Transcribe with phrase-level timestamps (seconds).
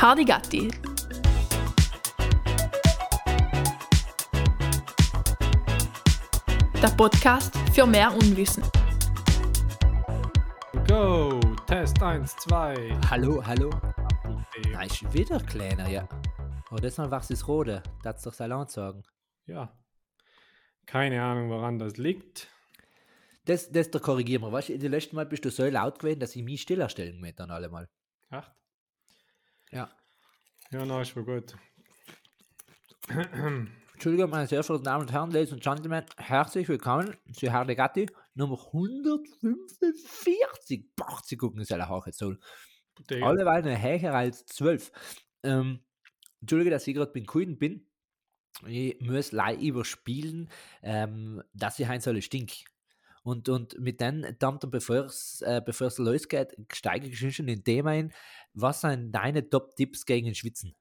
[0.00, 0.70] Hardy Gatti.
[6.80, 8.62] Der Podcast für mehr Unwissen.
[10.86, 11.40] Go!
[11.66, 12.96] Test 1, 2.
[13.10, 13.70] Hallo, hallo.
[14.72, 16.08] Da ist wieder kleiner, ja.
[16.70, 17.82] Aber das Mal wachs ist rote.
[18.04, 19.02] Das doch Salon sagen.
[19.46, 19.76] Ja.
[20.86, 22.46] Keine Ahnung, woran das liegt.
[23.46, 24.52] Das, das da korrigieren wir.
[24.52, 27.18] Weißt du, das letzte Mal bist du so laut gewesen, dass ich mich stiller stellen
[27.20, 27.88] möchte dann alle mal.
[28.30, 28.52] Echt?
[29.70, 29.90] Ja.
[30.70, 31.56] Ja, na, ist wohl gut.
[33.94, 38.04] Entschuldigung, meine sehr verehrten Damen und Herren, Ladies und Gentlemen, herzlich willkommen zu Herr Legatti
[38.34, 40.94] Nummer 145.
[40.94, 42.34] Boah, sie gucken es alle hoch jetzt so.
[43.22, 44.92] Alle Weine höher als 12.
[45.42, 45.80] Ähm,
[46.42, 47.88] Entschuldige, dass ich gerade bin Kunden bin.
[48.66, 50.50] Ich muss leider überspielen,
[50.82, 52.52] ähm, dass ich heute alle stink.
[53.22, 57.64] Und, und mit den Damen, bevor es äh, bevor es losgeht, steige ich schon in
[57.64, 58.12] dem ein.
[58.54, 60.74] Was sind deine Top-Tipps gegen Schwitzen?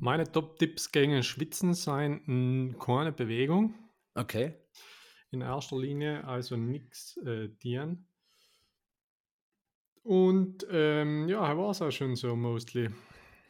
[0.00, 3.74] Meine Top-Tipps gegen Schwitzen seien mh, keine Bewegung
[4.14, 4.54] Okay.
[5.30, 8.08] in erster Linie, also nichts äh, dienen.
[10.02, 12.90] Und ähm, ja, war es auch schon so mostly.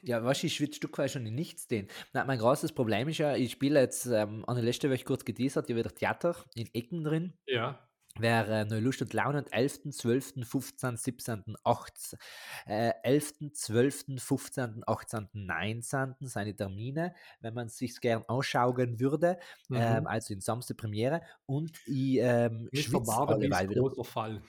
[0.02, 1.88] Ja, was ich schwitze du quasi schon in nichts den.
[2.12, 5.68] Na, mein großes Problem ist ja, ich spiele jetzt an der letzten Woche kurz geteasert,
[5.68, 7.32] ich wieder Theater in Ecken drin.
[7.46, 7.85] Ja,
[8.18, 12.18] Wer äh, Lust und Laune hat, 11., 12., 15., 17., 18.,
[12.66, 16.14] äh, 11., 12., 15., 18., 19.
[16.20, 19.76] seine Termine, wenn man es sich gern anschauen würde, Mhm.
[19.80, 21.22] ähm, also in Samstag Premiere.
[21.46, 23.80] Und ich ähm, schwitze alleweil ist wieder.
[23.80, 24.42] großer Fall.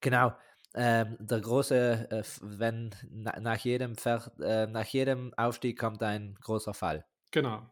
[0.00, 0.32] Genau.
[0.74, 6.34] Ähm, der große, äh, wenn na, nach, jedem Ver, äh, nach jedem Aufstieg kommt ein
[6.40, 7.06] großer Fall.
[7.30, 7.70] Genau.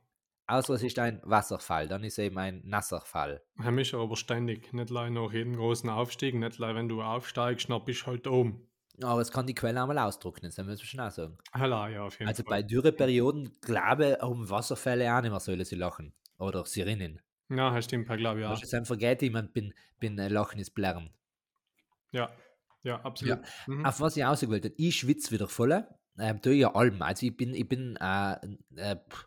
[0.48, 3.42] Außer es ist ein Wasserfall, dann ist eben ein nasser Fall.
[3.58, 4.72] Herr Mischer aber ständig.
[4.72, 8.26] Nicht leider nach jedem großen Aufstieg, nicht leider, wenn du aufsteigst, dann bist du halt
[8.28, 8.68] oben.
[9.02, 11.36] Aber es kann die Quelle einmal ausdrucken, das müssen wir schon auch sagen.
[11.52, 12.50] Hella, ja, auf jeden Also Fall.
[12.50, 16.14] bei Dürreperioden glaube um Wasserfälle auch nicht mehr sollen sie lachen.
[16.38, 17.20] Oder sie rinnen.
[17.48, 18.52] Ja, das stimmt, glaube ich, ja.
[18.52, 18.60] Ja.
[18.60, 21.10] Es einfach vergeht jemand, bin, bin äh, Lachen ist Blärren.
[22.12, 22.30] Ja,
[22.82, 23.40] ja, absolut.
[23.66, 23.84] Mhm.
[23.84, 25.84] Auf was ich aussehen wollte, ich schwitze wieder voll.
[26.18, 27.02] Ähm, tue ja allem.
[27.02, 28.32] Also ich bin, ich bin äh,
[28.76, 29.24] äh, pff,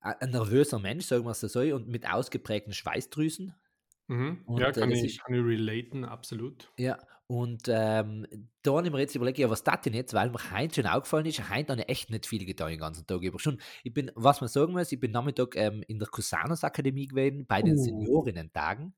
[0.00, 3.54] ein nervöser Mensch, sagen wir es so, und mit ausgeprägten Schweißdrüsen.
[4.08, 4.42] Mhm.
[4.46, 6.72] Und, ja, äh, kann, das ich, ist- kann ich relaten, absolut.
[6.78, 6.98] Ja,
[7.28, 8.24] und ähm,
[8.62, 10.86] da habe ich mir jetzt überlegt, ja, was das denn jetzt, weil mir heute schon
[10.86, 13.40] aufgefallen ist, heute habe ich echt nicht viel getan den ganzen Tag über.
[13.40, 17.08] Schon, ich bin, was man sagen muss, ich bin Nachmittag ähm, in der Cusanos Akademie
[17.08, 17.82] gewesen, bei den Uh.
[17.82, 18.94] Seniorinnen-Tagen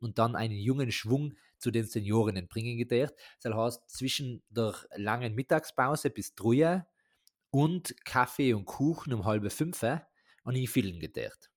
[0.00, 3.14] und dann einen jungen Schwung zu den Seniorinnen bringen gedacht.
[3.42, 6.84] Das heißt, zwischen der langen Mittagspause bis drei
[7.50, 9.80] und Kaffee und Kuchen um halbe fünf
[10.44, 11.50] habe ich vielen gedacht.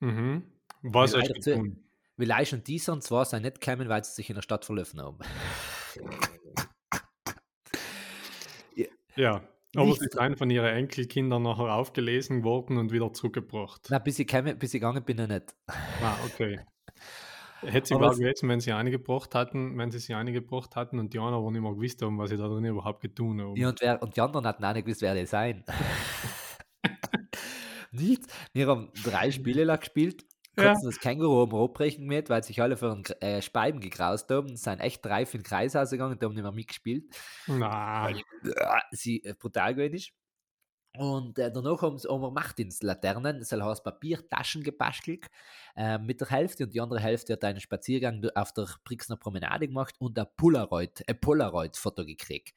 [0.00, 0.44] Mhm.
[0.82, 1.84] Was Ja, leider zu- getan?
[2.16, 5.00] Vielleicht und dieser und zwar sind nicht gekommen, weil sie sich in der Stadt verlaufen
[5.00, 5.18] haben.
[9.14, 9.42] Ja,
[9.76, 13.88] aber Nicht sie ein von ihren Enkelkindern nachher aufgelesen worden und wieder zurückgebracht.
[13.90, 15.54] Na, bis ich, käme, bis ich gegangen bin, noch nicht.
[15.68, 16.60] Ah, okay.
[17.60, 20.98] Hätte sie Aber aber es- gewesen, wenn sie eingebracht hatten, wenn sie sie eingebracht hatten
[20.98, 23.54] und die anderen aber nicht mehr gewusst haben, was sie da drin überhaupt getan haben.
[23.56, 25.62] Ja, und, wer, und die anderen hatten auch nicht gewusst, wer die sein.
[28.02, 28.34] Nichts.
[28.52, 30.24] Wir haben drei Spiele lang gespielt.
[30.56, 30.72] Ja.
[30.72, 34.52] Kurz das Känguru am abbrechen mit, weil sich alle für den äh, Speiben gekraust haben.
[34.52, 37.04] Es sind echt drei für den Kreis ausgegangen, die haben nicht mehr mitgespielt.
[37.46, 38.22] Na, weil
[38.90, 40.12] sie äh, brutal gewesen ist.
[40.98, 45.26] Und äh, danach haben sie haben wir Martins-Laternen, das heißt Papiertaschen gebastelt
[45.74, 49.68] äh, mit der Hälfte und die andere Hälfte hat einen Spaziergang auf der Brixner Promenade
[49.68, 52.52] gemacht und ein Polaroid, ein Polaroid-Foto gekriegt.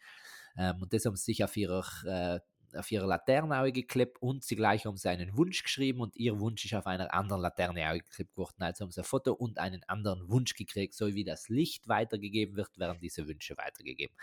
[0.57, 2.39] Ähm, und das haben sie sich auf ihrer, äh,
[2.75, 6.65] auf ihrer Laterne geklebt und sie gleich haben sie einen Wunsch geschrieben und ihr Wunsch
[6.65, 8.63] ist auf einer anderen Laterne geklebt worden.
[8.63, 12.55] Also haben sie ein Foto und einen anderen Wunsch gekriegt, so wie das Licht weitergegeben
[12.57, 14.15] wird, werden diese Wünsche weitergegeben.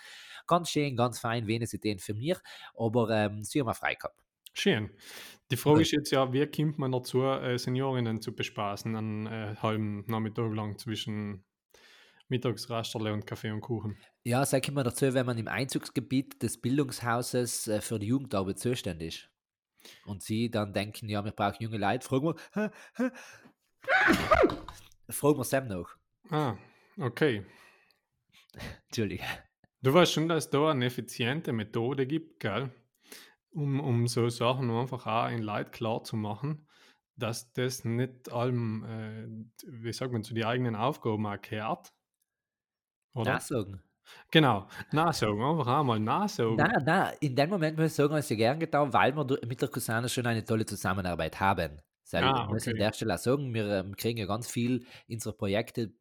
[0.47, 2.37] Ganz schön, ganz fein, wenig Ideen für mich,
[2.75, 4.19] aber ähm, sie haben auch frei gehabt.
[4.55, 4.91] schön.
[5.51, 5.83] Die Frage Okay.
[5.83, 10.53] ist jetzt ja, wie kommt man dazu, äh, Seniorinnen zu bespaßen, einen äh, halben Nachmittag
[10.55, 11.45] lang zwischen
[12.33, 13.97] Mittagsrasterle und Kaffee und Kuchen?
[14.25, 18.59] Ja, sag ich mal dazu, wenn man im Einzugsgebiet des Bildungshauses äh, für die Jugendarbeit
[18.59, 19.29] zuständig ist.
[20.07, 22.73] Und sie dann denken, ja, wir brauchen junge Leute, fragen wir,
[25.11, 25.91] fragen wir Sam noch.
[26.31, 26.57] Ah,
[26.99, 27.45] okay.
[28.87, 29.25] Entschuldige.
[29.83, 32.71] Du weißt schon, dass es da eine effiziente Methode gibt, gell?
[33.51, 36.67] Um, um so Sachen einfach auch in Leid klar zu machen,
[37.17, 39.27] dass das nicht allem, äh,
[39.67, 41.93] wie sagt man, zu die eigenen Aufgaben erkehrt.
[43.15, 43.35] Oder?
[43.35, 43.83] Nachsagen.
[44.31, 46.57] Genau, nachsagen, einfach einmal nachsagen.
[46.57, 49.61] Nein, nein, in dem Moment muss ich sagen, was ich gern getan, weil wir mit
[49.61, 51.81] der Cousine schon eine tolle Zusammenarbeit haben.
[52.11, 52.79] Weil Ah, ich muss an okay.
[52.79, 55.93] der Stelle auch sagen, wir ähm, kriegen ja ganz viel unsere Projekte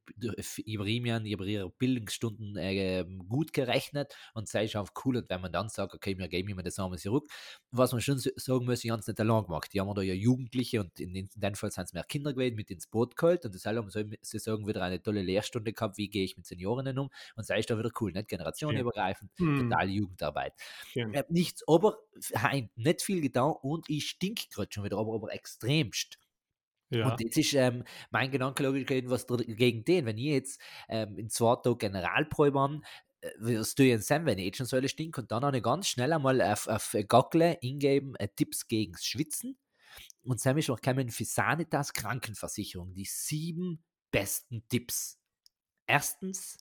[0.65, 5.17] über Rimian, über ihre Bildungsstunden äh, gut gerechnet und ist einfach cool.
[5.17, 7.29] Und wenn man dann sagt, okay, wir geben ihm das einmal zurück,
[7.71, 9.71] was man schon sagen muss, die haben es nicht allein gemacht.
[9.73, 12.55] Die haben da ja Jugendliche und in, in dem Fall sind es mehr Kinder gewesen,
[12.55, 16.09] mit ins Boot geholt und das haben sie sagen wieder eine tolle Lehrstunde gehabt, wie
[16.09, 19.45] gehe ich mit Seniorinnen um und ist da wieder cool, nicht generationenübergreifend, Hm.
[19.55, 20.53] total Jugendarbeit.
[20.83, 21.13] Schön.
[21.13, 21.97] Ich habe nichts, aber
[22.35, 25.33] hein, nicht viel getan und ich stink gerade schon wieder, aber, aber
[25.91, 26.17] extremst.
[26.89, 27.09] Ja.
[27.09, 31.29] Und jetzt ist ähm, mein Gedanke logisch was gegen den, wenn ich jetzt ähm, in
[31.29, 32.83] zwei Tagen Generalprobe an,
[33.21, 35.61] äh, tue ich denn Sam, wenn ich jetzt schon so alle stink und dann habe
[35.61, 39.57] ganz schnell einmal auf, auf Gockel ingeben äh, Tipps gegen Schwitzen
[40.23, 45.19] und Sam ist auch gekommen für Sanitas Krankenversicherung, die sieben besten Tipps.
[45.87, 46.57] Erstens,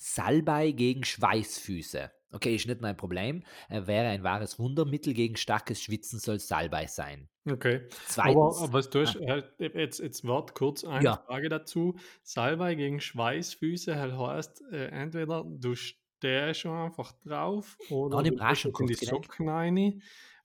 [0.00, 2.10] Salbei gegen Schweißfüße.
[2.30, 3.42] Okay, ist nicht mein Problem.
[3.68, 7.28] Äh, wäre ein wahres Wundermittel gegen starkes Schwitzen, soll Salbei sein.
[7.50, 7.88] Okay.
[8.06, 11.16] Zweitens, Aber, was du hast, halt, jetzt, jetzt warte kurz eine Ja.
[11.26, 11.98] Frage dazu.
[12.22, 18.94] Salbei gegen Schweißfüße heißt, äh, entweder du stehst schon einfach drauf oder du in die.
[18.94, 20.02] Socken rein.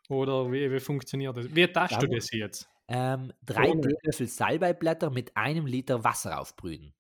[0.09, 1.53] Oder wie, wie funktioniert das?
[1.53, 2.69] Wie tust du das jetzt?
[2.87, 3.81] ähm, drei Ohne.
[3.81, 6.93] Teelöffel Salbeiblätter mit einem Liter Wasser aufbrühen.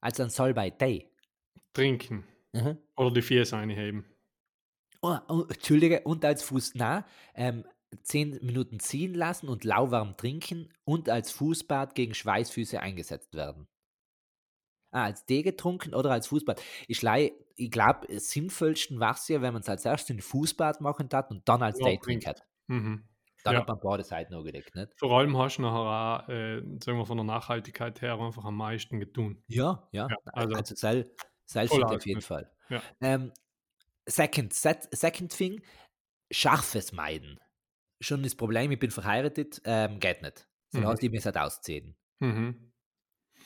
[0.00, 1.10] Also ein Salbei-Tee.
[1.74, 2.24] Trinken.
[2.54, 2.78] Mhm.
[2.96, 4.06] Oder die Füße einheben.
[5.02, 7.64] Oh, oh, Entschuldige, und als Fuß, na, ähm,
[8.02, 13.68] zehn Minuten ziehen lassen und lauwarm trinken und als Fußbad gegen Schweißfüße eingesetzt werden.
[14.92, 16.62] Ah, als Tee getrunken oder als Fußbad.
[16.86, 20.80] Ich, lei- ich glaube, sinnvollsten war es ja, wenn man es als erstes in Fußbad
[20.80, 22.42] machen hat und dann als Ja, Tee hat.
[22.68, 23.08] Mhm.
[23.42, 23.60] Dann Ja.
[23.60, 24.92] hat man beide Seiten noch gedeckt, nicht?
[24.96, 28.56] Vor allem hast du nachher auch, äh, sagen wir von der Nachhaltigkeit her, einfach am
[28.56, 29.42] meisten getun.
[29.48, 30.08] Ja, ja.
[30.08, 30.74] Ja, also also
[31.46, 32.20] Stimmt auf jeden.
[32.20, 32.50] Fall.
[32.68, 32.82] Ja.
[33.00, 33.32] Ähm,
[34.06, 35.62] second, set, second thing,
[36.30, 37.38] scharfes meiden.
[38.00, 40.46] Schon das Problem, ich bin verheiratet, ähm, geht nicht.
[40.70, 40.86] So Mhm.
[41.00, 41.96] ich mich halt ausziehen.
[42.18, 42.72] Mhm.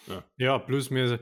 [0.07, 0.25] Ja.
[0.39, 1.19] Ja, plus wir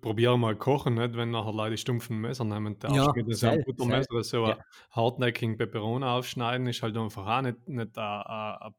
[0.00, 1.16] probieren mal kochen, nicht?
[1.16, 2.96] wenn nachher Leute die stumpfen Messer nehmen darfst.
[2.96, 4.56] Ja, mit so einem sel- Buttermesser so ja.
[4.56, 8.74] ein hartnäckigen Peperone aufschneiden, ist halt einfach auch nicht, nicht ein, ein, ein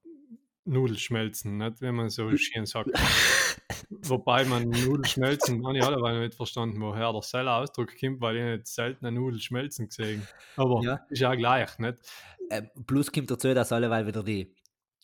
[0.64, 1.82] Nudelschmelzen, nicht?
[1.82, 2.90] wenn man so schön sagt.
[3.90, 8.68] Wobei man Nudelschmelzen, habe ich alle nicht verstanden, woher der Seller-Ausdruck kommt, weil ich nicht
[8.68, 11.00] selten eine Nudel schmelzen gesehen Aber Ja.
[11.10, 11.98] ist ja gleich, nicht?
[12.52, 14.54] Ähm, plus kommt dazu, dass alle, weil wieder die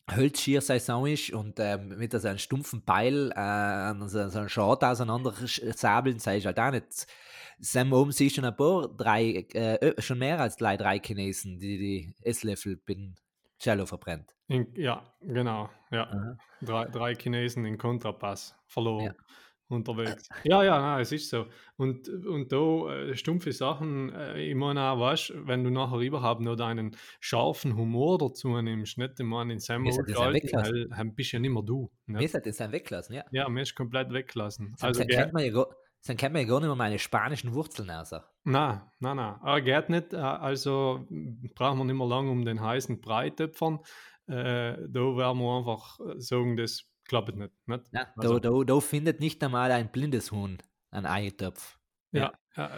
[0.08, 5.34] Holzschiersaison ist und ähm, mit so einem stumpfen Beil äh, so, so einen Schad auseinander
[5.74, 7.06] sabeln, sei ich halt auch nicht.
[7.58, 11.78] Sam oben siehst schon ein paar, drei, äh, schon mehr als drei, drei Chinesen, die
[11.78, 13.16] die Esslöffel bin
[13.58, 14.34] Cello verbrennt.
[14.48, 15.70] In, ja, genau.
[15.90, 16.04] Ja.
[16.04, 16.36] Aha.
[16.62, 19.12] Drei, drei Chinesen in Kontrapass verloren Ja.
[19.68, 20.28] unterwegs.
[20.44, 21.46] Ja, ja, nein, es ist so.
[21.76, 26.40] Und, und da äh, stumpfe Sachen, äh, ich meine auch, weißt, wenn du nachher überhaupt
[26.40, 29.18] noch deinen scharfen Humor dazu nimmst, nicht?
[29.18, 30.04] Ich meine, in seinem das Alter,
[31.14, 31.90] bist du ja nicht mehr du.
[32.06, 32.32] Mir Nicht?
[32.32, 33.24] sollte das dann weglassen, ja.
[33.32, 34.74] Ja, mir ist komplett weglassen.
[34.80, 35.66] Also, kennt man ja
[36.08, 38.10] dann kennt man ja gar nicht mehr meine spanischen Wurzeln aus.
[38.44, 39.34] nein, nein, nein.
[39.40, 40.12] Aber geht nicht.
[40.12, 41.06] äh, Also
[41.54, 43.80] brauchen wir nicht mehr lange um den heißen Brei töpfern.
[44.28, 47.52] Äh, da werden wir einfach äh, sagen, das klappt nicht.
[47.66, 47.84] nicht?
[47.92, 50.58] Ja, Also- da, da, da findet nicht einmal ein blindes Huhn
[50.90, 51.78] einen Eintopf.
[52.12, 52.70] Ja, ja.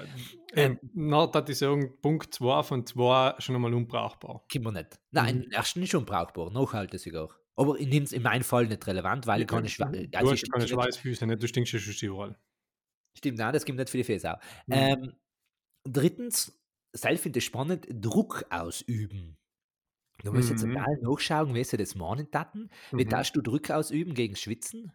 [0.54, 4.42] Ähm, ähm, na, das ist sagen, Punkt 2 von 2 schon einmal unbrauchbar.
[4.50, 4.98] Können wir nicht.
[5.12, 5.42] Nein, Mhm.
[5.44, 7.28] im ersten ist schon brauchbar, nachhaltig sogar.
[7.54, 10.50] Aber in, in meinem Fall nicht relevant, weil ich keine, Schwe du also hast ich
[10.50, 11.42] keine nicht- Schweißfüße, nicht?
[11.42, 12.38] du stinkst ja schon überall.
[13.18, 14.38] Stimmt, nein, das gibt nicht für die auch.
[14.66, 14.94] Mhm.
[14.94, 15.14] Ähm,
[15.84, 16.60] drittens,
[16.92, 19.38] selbst finde ich spannend, Druck ausüben.
[20.24, 20.62] Du musst jetzt Mhm.
[20.62, 22.70] total nachschauen, wie sie das machen taten.
[22.96, 23.08] Wie Mhm.
[23.08, 24.92] darfst du Druck ausüben gegen Schwitzen?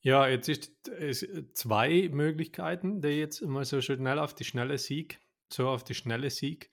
[0.00, 5.20] Ja, jetzt ist es zwei Möglichkeiten, die jetzt mal so schnell auf die schnelle Sieg,
[5.52, 6.70] so auf die schnelle Sieg.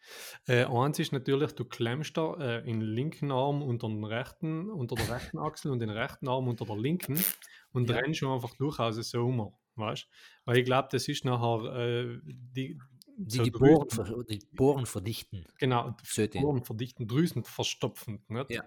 [0.47, 4.69] Äh, eins ist natürlich, du klemmst da äh, in den linken Arm unter den rechten,
[4.69, 7.31] unter der rechten Achsel und den rechten Arm unter der linken
[7.71, 7.91] und Ja.
[7.91, 10.07] rennst schon einfach durchaus so um, weißt?
[10.45, 12.79] Weil ich glaube, das ist nachher äh, die,
[13.17, 15.45] Die, so die, Bohren, ver die Bohren verdichten.
[15.59, 16.38] Genau, Sollte.
[16.38, 18.29] Sporen verdichten, Drüsen verstopfend.
[18.29, 18.51] Nicht?
[18.51, 18.63] Ja.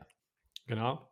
[0.67, 1.09] Genau.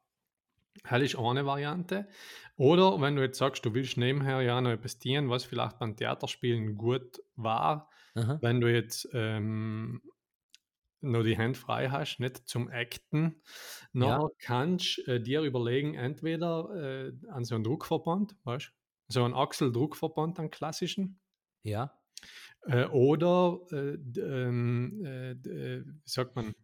[0.88, 2.09] Das ist eine Variante.
[2.57, 5.97] Oder wenn du jetzt sagst, du willst nebenher ja noch etwas dienen, was vielleicht beim
[5.97, 8.38] Theaterspielen gut war, Aha.
[8.40, 10.02] wenn du jetzt ähm,
[11.00, 13.42] noch die Hände frei hast, nicht zum Acten,
[13.92, 18.71] nachher kannst du äh, dir überlegen, entweder äh, an so einen Druckverband, weißt du,
[19.11, 21.21] so einen Achseldruckverband, einen klassischen,
[21.62, 21.99] Ja.
[22.67, 26.55] äh, oder, äh, ähm, äh, äh, wie sagt man,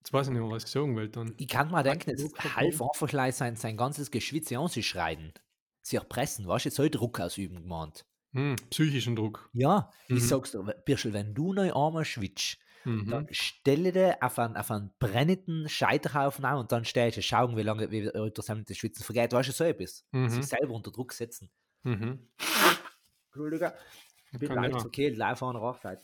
[0.00, 1.34] jetzt weiß ich nicht mehr, was ich sagen will dann.
[1.38, 5.32] Ich kann mir denken, es halb einfach gleich sein, sein ganzes Geschwitze anzuschreien.
[5.82, 8.04] Sie erpressen, weißt du, jetzt soll Druck ausüben gemeint.
[8.34, 9.50] Hm, psychischen Druck.
[9.54, 10.16] Ja, Mhm.
[10.18, 13.28] ich sag's dir, Birschel, wenn du neu einmal schwitzt Dann Mhm.
[13.30, 17.62] stelle dir auf einen, auf einen brennenden Scheiterhaufen an und dann stellst du schauen, wie
[17.62, 19.32] lange wie das das Schwitzen vergeht.
[19.32, 20.04] Weißt du, so etwas.
[20.12, 20.28] Mhm.
[20.28, 21.50] Sich selber unter Druck setzen.
[21.82, 22.28] Mhm.
[24.32, 25.98] Ich bin leicht verkehlt, live an der.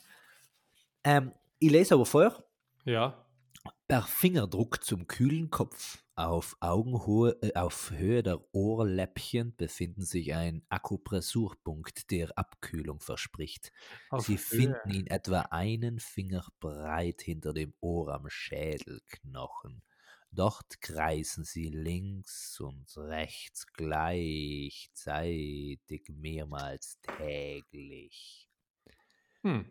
[1.05, 2.45] Ähm, ich lese aber vor,
[2.85, 3.25] Ja.
[3.89, 10.65] Per Fingerdruck zum kühlen Kopf auf Augenhöhe, äh, auf Höhe der Ohrläppchen befinden sich ein
[10.69, 13.73] Akupressurpunkt, der Abkühlung verspricht.
[14.09, 14.39] Auf Sie Höhe.
[14.39, 19.83] finden ihn etwa einen Finger breit hinter dem Ohr am Schädelknochen.
[20.31, 24.89] Dort kreisen sie links und rechts gleichzeitig
[26.09, 28.49] mehrmals täglich.
[29.43, 29.65] Hm.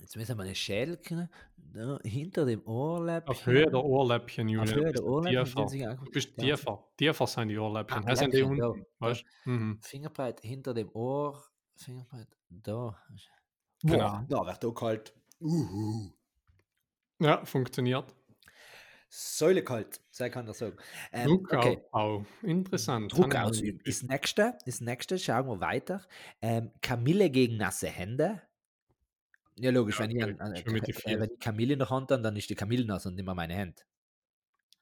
[0.00, 3.30] Jetzt müssen wir eine Schädelknochen da, hinter dem Ohrläppchen.
[3.30, 4.74] Auf Höhe der Ohrläppchen, Auf Julian.
[4.74, 5.94] Höhe du der bist Ohrläppchen Tiefer.
[5.96, 6.56] Du bist ja.
[6.56, 6.84] tiefer.
[6.96, 8.04] Tiefer sind die Ohrläppchen.
[8.04, 8.58] Ah, Das sind die unten.
[8.60, 8.74] da.
[8.98, 9.24] Weißt?
[9.44, 9.78] Mhm.
[9.82, 11.42] Fingerbreit hinter dem Ohr.
[11.76, 12.96] Fingerbreit da.
[13.82, 14.22] Genau.
[14.28, 15.14] da wird auch kalt.
[15.40, 16.10] Uhu.
[17.20, 18.14] Ja, funktioniert.
[19.10, 20.76] Säule kalt, so kann das sagen.
[21.12, 21.78] Ähm, Druck okay.
[22.42, 23.16] Interessant.
[23.16, 23.80] Druck ausüben.
[23.86, 26.02] Das nächste, das nächste, schauen wir weiter.
[26.42, 28.42] Ähm, Kamille gegen nasse Hände.
[29.58, 31.20] Ja, logisch, Ja, wenn, ich an, an, die äh, vier.
[31.20, 33.34] wenn ich Kamille in der Hand habe, dann ist die Kamille nass und nicht mehr
[33.34, 33.84] meine Hand.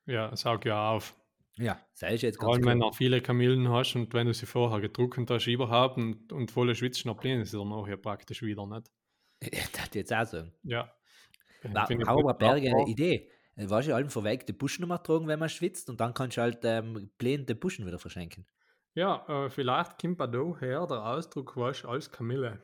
[0.07, 1.17] Ja, saug ja auf.
[1.59, 4.35] Ja, das ist jetzt Vor ganz allem, wenn du viele Kamillen hast und wenn du
[4.35, 8.67] sie vorher gedruckt hast überhaupt und, und volle Schwitzschnappeln, ist dann auch ja praktisch wieder
[8.67, 8.91] nicht.
[9.73, 10.53] das jetzt auch sagen.
[10.63, 10.93] Ja.
[11.63, 12.87] Ich aber Berge eine.
[12.87, 13.31] Idee.
[13.57, 16.43] Äh, Weißt du, allem verwegte Buschen nochmal tragen, wenn man schwitzt und dann kannst du
[16.43, 18.47] halt ähm, blende Buschen wieder verschenken.
[18.95, 20.27] Ja, äh, vielleicht kommt bei
[20.61, 22.61] her der Ausdruck, du, als Kamille.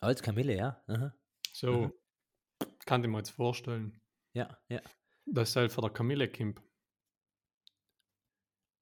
[0.00, 0.82] Als Kamille, ja.
[0.86, 1.14] Aha.
[1.58, 1.92] So, Mhm.
[2.86, 4.00] kann ich mir jetzt vorstellen,
[4.34, 4.80] Ja, ja.
[5.26, 6.60] dass es halt von der Kamille kommt.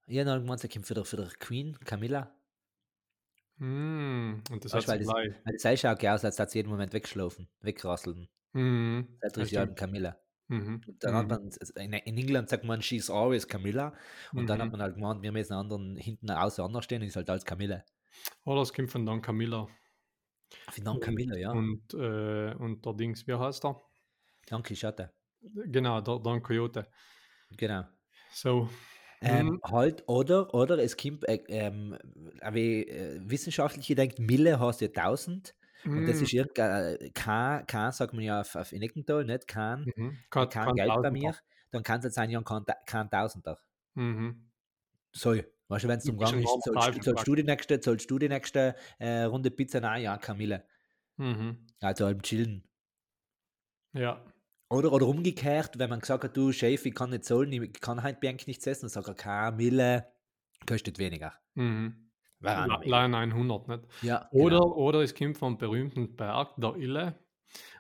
[0.07, 2.35] Ja, dann gemeint, kommt für der, für der Queen, Camilla.
[3.59, 5.35] Mm, und das Weißt hat du, weil gleich.
[5.45, 5.65] Weil das
[6.03, 8.29] ja aus, als hat sie jeden Moment weggeschlafen, wegrasseln.
[8.53, 9.77] Mhm, Das das ist ja stimmt.
[9.77, 10.19] Camilla.
[10.49, 10.83] Mhm.
[11.01, 13.95] Dann hat mhm, man, in, in England sagt man, she's always Camilla.
[14.35, 14.73] Und dann hat mhm.
[14.73, 17.85] man halt gemeint, wir müssen anderen hinten außer anders stehen, ist halt als Camilla.
[18.45, 19.69] Oder es kommt von Don Camilla.
[20.85, 21.51] Und, Camilla, ja.
[21.51, 23.81] und, äh, und der Dings, wie heißt er?
[24.49, 25.13] Don Quixote.
[25.67, 26.87] Genau, der Don Coyote.
[27.57, 27.85] Genau.
[28.33, 28.69] So.
[29.21, 31.97] Ähm, mhm, halt, oder, oder es kommt, äh, ähm,
[32.53, 37.63] wie äh, Wissenschaftliche denkt, Mille hast ja 1000 und das mm, ist irgendein, äh, K,
[37.63, 39.47] K sagt man ja auf, auf Innekental, nicht?
[39.47, 40.19] Kahn, mhm.
[40.31, 41.35] kein, Kein, kein kein Geld bei mir,
[41.71, 43.59] dann kann es jetzt sein, ja, kein, kein Tausender.
[43.95, 44.51] Mhm.
[45.13, 45.35] So,
[45.69, 48.29] weißt du, wenn es bist Gang ist, Teufel zahlst du die nächste, zahlst du die
[48.29, 50.65] nächste äh, Runde Pizza, nein, ja, Kamille.
[51.17, 51.67] Mhm.
[51.81, 52.65] Also halb chillen.
[53.93, 54.25] Ja.
[54.71, 58.03] Oder, oder umgekehrt, wenn man gesagt hat, du Chef, ich kann nicht zahlen, ich kann
[58.03, 60.07] halt Bank nichts essen, dann sagt er, Kamille
[60.67, 61.33] kostet weniger.
[61.55, 62.11] Mhm.
[62.41, 63.85] Line 100, nicht?
[64.03, 64.75] Ja, Oder, genau.
[64.75, 67.19] oder es kommt vom berühmten Berg, der Ille,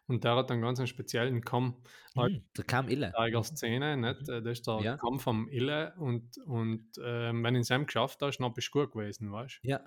[0.06, 1.82] und der hat einen ganz einen speziellen Kamm.
[2.14, 3.08] Als Hm, der kam Ille.
[3.10, 4.28] Steiger-Szene, nicht?
[4.28, 4.96] Äh, Das ist der Ja.
[4.96, 8.92] Kamm vom Ille, und, und ähm, wenn du es geschafft hast, dann bist du gut
[8.92, 9.80] gewesen, weißt Ja,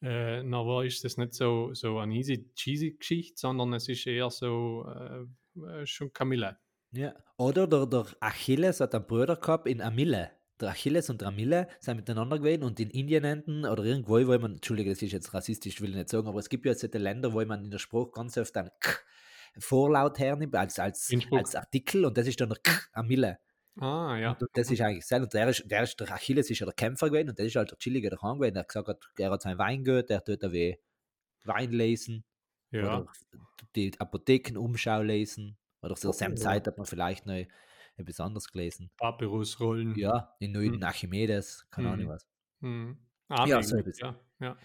[0.00, 0.06] du?
[0.08, 4.06] Äh, dann war- ist das nicht so, so eine easy cheesy Geschichte, sondern es ist
[4.06, 6.58] eher so äh, äh, schon Kamille.
[6.92, 7.14] ja.
[7.36, 10.30] Oder der, der Achilles hat einen Bruder gehabt in Amille.
[10.60, 14.38] Der Achilles und der Amille sind miteinander gewesen und in Indien enden oder irgendwo, wo
[14.38, 16.98] man, Entschuldige, das ist jetzt rassistisch, will ich nicht sagen, aber es gibt ja solche
[16.98, 18.92] Länder, wo man in der Spruch ganz oft einen K
[19.60, 23.38] Vorlaut hernimmt als, als, als Artikel und das ist dann der K Amille.
[23.80, 24.32] Ah, ja.
[24.32, 25.22] Und das ist eigentlich sein.
[25.22, 27.56] Und der, ist, der, ist, der Achilles ist ja der Kämpfer gewesen und das ist
[27.56, 28.54] halt der Chillige daheim gewesen.
[28.54, 30.78] Der hat gesagt, hat, er hat sein Wein gehört, der tut da wie
[31.44, 32.24] Wein lesen
[32.72, 32.98] Ja.
[32.98, 33.06] oder
[33.76, 35.56] die Apothekenumschau lesen.
[35.80, 36.34] Oder zur Oh, ja.
[36.34, 37.44] Zeit hat man vielleicht noch
[37.98, 38.90] etwas anderes gelesen.
[38.96, 39.94] Papyrusrollen.
[39.96, 40.82] Ja, in neuen Mhm.
[40.82, 42.10] Archimedes, keine Ahnung Mhm.
[42.10, 42.26] was.
[42.60, 42.98] Mhm.
[43.30, 43.98] Ja, Ja, so etwas.
[44.00, 44.56] ja, ja.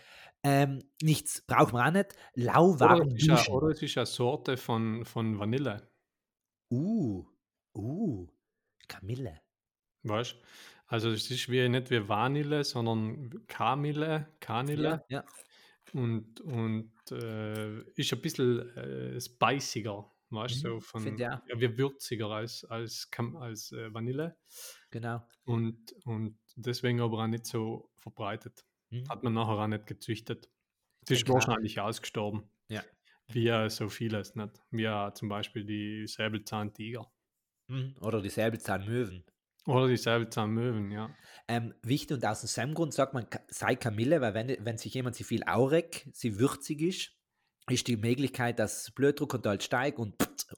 [0.45, 2.13] Ähm, nichts braucht man auch nicht.
[2.35, 3.53] Oder Lauwarm es, ist eine, duschen.
[3.53, 5.89] oder es ist eine Sorte von, von Vanille,
[6.71, 7.25] Uh,
[7.75, 8.27] uh,
[8.87, 9.41] Kamille.
[10.03, 10.35] weißt
[10.87, 15.25] Also es ist wie, nicht wie Vanille, sondern Kamille, Kanille Ja, ja.
[15.93, 21.41] und, und äh, ist ein bisschen äh, spiciger, weißt du, Mhm, so von, find auch.
[21.47, 23.09] ja, wie würziger als, als,
[23.39, 24.37] als äh, Vanille
[24.91, 25.25] genau.
[25.45, 28.65] und, und deswegen aber auch nicht so verbreitet.
[28.89, 29.09] Mhm.
[29.09, 30.49] Hat man nachher auch nicht gezüchtet.
[31.05, 31.35] Es ist klar.
[31.35, 32.49] wahrscheinlich ausgestorben.
[32.69, 32.83] Ja.
[33.27, 34.61] Wie äh, so vieles, nicht?
[34.71, 37.11] Wie äh, zum Beispiel die Säbelzahntiger.
[37.67, 37.95] Mhm.
[38.01, 39.23] Oder die Säbelzahnmöwen.
[39.65, 41.15] Oder die Säbelzahnmöwen, ja.
[41.47, 45.15] Ähm, wichtig und aus dem Grund sagt man, sei Kamille, weil wenn, wenn sich jemand
[45.15, 47.11] sie viel aurek, sie würzig ist,
[47.69, 50.15] ist die Möglichkeit, dass Blutdruck und halt steigt und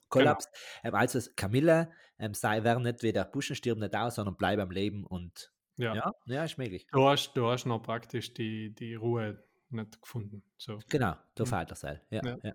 [0.08, 0.48] kollapst.
[0.82, 4.58] Ähm, also Kamille ähm, sei, werden nicht wie der Buschen stirbt nicht aus, sondern bleib
[4.58, 5.94] am Leben und Ja.
[5.94, 6.86] ja, ja, ist möglich.
[6.92, 10.42] Du, hast, du hast noch praktisch die, die Ruhe nicht gefunden.
[10.56, 10.78] So.
[10.88, 11.50] Genau, der Mhm.
[11.50, 12.00] Vater sei.
[12.10, 12.36] Ja, Ja.
[12.42, 12.54] ja.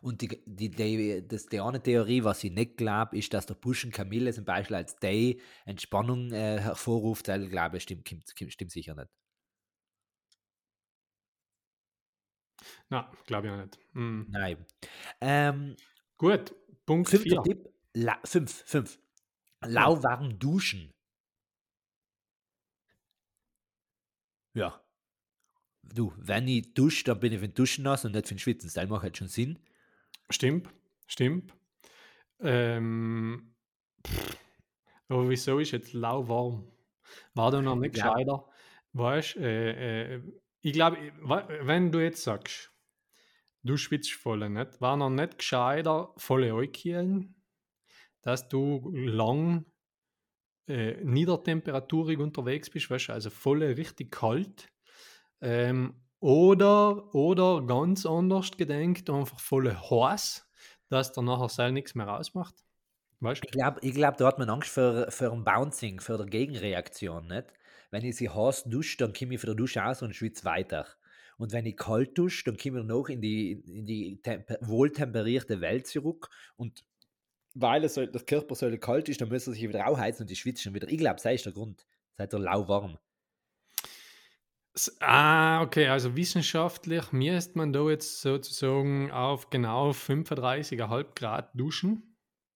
[0.00, 3.54] Und die, die, die, das, die eine Theorie, was ich nicht glaube, ist, dass der
[3.54, 7.26] Puschen Kamille zum Beispiel als Day Entspannung äh, hervorruft.
[7.28, 9.08] Das glaube ich, stimmt, stimmt, stimmt sicher nicht.
[12.90, 13.78] Na, glaube ich auch nicht.
[13.92, 14.26] Hm.
[14.30, 14.66] Nein.
[15.20, 15.76] Ähm,
[16.16, 16.54] Gut,
[16.86, 17.42] Punkt fünfter 4.
[17.42, 17.68] Tipp.
[17.94, 18.98] La, fünf, fünf.
[19.64, 20.90] Lauwarm duschen.
[24.54, 24.82] Ja.
[25.82, 28.38] Du, wenn ich dusche, dann bin ich für den Duschen nass und nicht für den
[28.38, 28.70] Schwitzen.
[28.72, 29.58] Das macht halt schon Sinn.
[30.30, 30.68] Stimmt,
[31.06, 31.54] stimmt.
[32.40, 33.54] Ähm,
[34.06, 34.36] pff,
[35.08, 36.70] aber wieso ist jetzt lauwarm?
[37.34, 38.12] War da noch nicht Ja.
[38.12, 38.48] gescheiter?
[38.92, 40.22] Weißt äh, äh,
[40.60, 42.72] ich glaube, wenn du jetzt sagst,
[43.68, 47.34] du schwitzt voll nicht, war noch nicht gescheiter volle Eukehlen,
[48.22, 49.66] dass du lang
[50.66, 54.68] äh, niedertemperaturig unterwegs bist, weißt also volle richtig kalt.
[55.40, 60.46] Ähm, oder, oder ganz anders gedenkt, einfach volle heiß,
[60.88, 62.54] dass dann nachher selber nichts mehr rausmacht.
[63.20, 66.26] Weißt Ich glaube, ich glaub, da hat man Angst für, für ein Bouncing, für eine
[66.26, 67.28] Gegenreaktion.
[67.28, 67.46] Nicht?
[67.90, 70.86] Wenn ich sie heiß dusche, dann komme ich von der Dusche aus und schwitze weiter.
[71.38, 75.60] Und wenn ich kalt dusche, dann komme ich noch in die, in die temper wohltemperierte
[75.60, 76.28] Welt zurück.
[76.56, 76.84] Und
[77.54, 80.30] weil es soll, der Körper soll kalt ist, dann muss er sich wieder aufheizen und
[80.30, 80.88] ich schwitze schon wieder.
[80.88, 81.86] Ich glaube, das ist der Grund.
[82.16, 82.98] Seid ihr lauwarm.
[85.00, 92.07] Ah, okay, also wissenschaftlich müsste man da jetzt sozusagen auf genau 35,5 Grad duschen.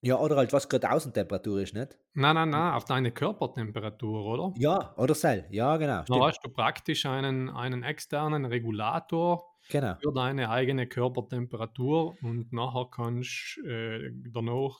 [0.04, 1.96] Ja, oder halt, was gerade Außentemperatur ist, nicht?
[2.14, 4.52] Nein, nein, nein, auf deine Körpertemperatur, oder?
[4.56, 5.46] Ja, oder Sel.
[5.50, 6.02] Ja, genau.
[6.06, 9.94] Da hast du praktisch einen, einen externen Regulator Genau.
[10.02, 14.76] für deine eigene Körpertemperatur und nachher kannst du äh, danach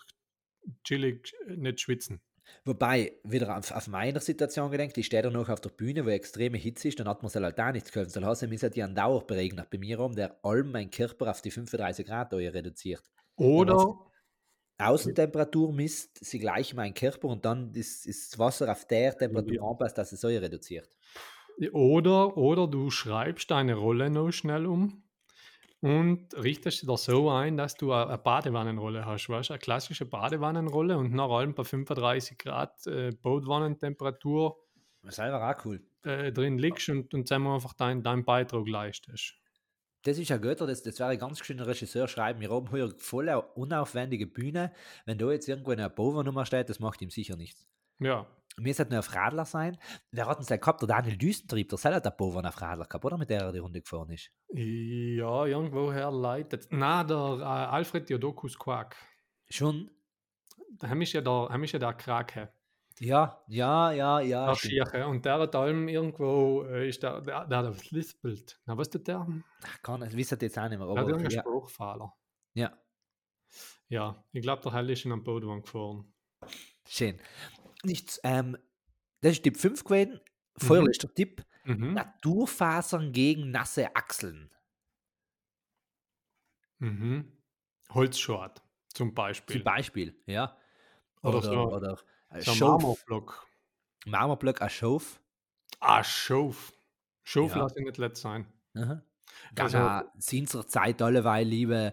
[0.84, 2.20] chillig äh, nicht schwitzen.
[2.64, 6.10] Wobei, wieder auf, auf meine Situation gedenkt, ich stehe da noch auf der Bühne, wo
[6.10, 8.12] extreme Hitze ist, dann hat man es halt auch nichts geholfen.
[8.14, 11.40] Dann hast du mich halt einen Dauerberegner bei mir um, der allem mein Körper auf
[11.40, 13.02] die 35 Grad reduziert.
[13.36, 13.96] Oder,
[14.88, 19.62] Außentemperatur misst sie gleich mein Körper und dann ist, ist das Wasser auf der Temperatur
[19.62, 20.88] anpasst, dass es so reduziert.
[21.72, 25.02] oder, oder du schreibst deine Rolle noch schnell um
[25.80, 30.06] und richtest sie da so ein, dass du eine Badewannenrolle hast, weißt du, eine klassische
[30.06, 34.56] Badewannenrolle und nach allem bei 35 Grad äh, Badwannentemperatur
[35.02, 35.80] Das ist einfach auch cool.
[36.04, 39.41] äh, drin liegst und, und dann einfach deinen dein Beitrag leistest.
[40.04, 42.40] Das ist ja Götter, das, das wäre ein ganz schöner Regisseur schreiben.
[42.40, 44.72] Wir haben hier voll eine unaufwendige Bühne.
[45.06, 47.68] Wenn da jetzt irgendwo eine Bovernummer steht, das macht ihm sicher nichts.
[48.00, 49.78] Ja, Mir sollte nur auf Radler sein.
[50.10, 50.80] Wer hat uns denn gehabt?
[50.82, 53.16] Der Daniel Düstentrieb, der selber der Bovan auf Radler gehabt, oder?
[53.16, 54.30] Mit der er die Runde gefahren ist.
[54.48, 56.66] ja, irgendwoher leitet.
[56.70, 58.96] Na, der äh, Alfred Diodokus Quark.
[59.48, 59.88] Schon?
[60.80, 62.52] Der ist ja der, heim ist ja der Krake.
[63.00, 64.46] Ja, ja, ja, ja.
[64.46, 64.54] der.
[64.56, 65.06] Schirche.
[65.06, 68.60] Und der hat allem irgendwo, äh, ist der, der, der hat ein Lispelt.
[68.66, 69.26] Na, was tut der?
[69.64, 70.86] Ach, Kann, das wisst jetzt auch nicht mehr.
[70.86, 72.12] Der hat Aber, irgendeinen ja, Spruchfahler.
[72.54, 72.78] ja,
[73.88, 76.12] Ja, ich glaube, der Hell ist in einem Bootwagen gefahren.
[76.86, 77.20] schön.
[77.84, 78.56] Nichts, ähm,
[79.20, 80.20] das ist Tipp 5 gewesen.
[80.56, 81.44] Vorletzter Tipp.
[81.64, 81.94] Mhm.
[81.94, 84.50] Naturfasern gegen nasse Achseln.
[86.78, 87.32] Mhm.
[87.90, 89.56] Holzschort zum Beispiel.
[89.56, 90.56] Zum Beispiel, ja.
[91.22, 91.98] Oder Oder, so- oder
[92.34, 92.58] äh.
[92.60, 93.46] Marmorblock.
[94.06, 95.20] Marmorblöcke als Schauf.
[95.80, 96.72] Ah, Schauf.
[97.22, 97.58] Schauf Ja.
[97.58, 98.46] lasse ich nicht letzt sein.
[98.74, 99.02] Aha.
[99.56, 101.92] Also- Also, sind zur Zeit alleweil, liebe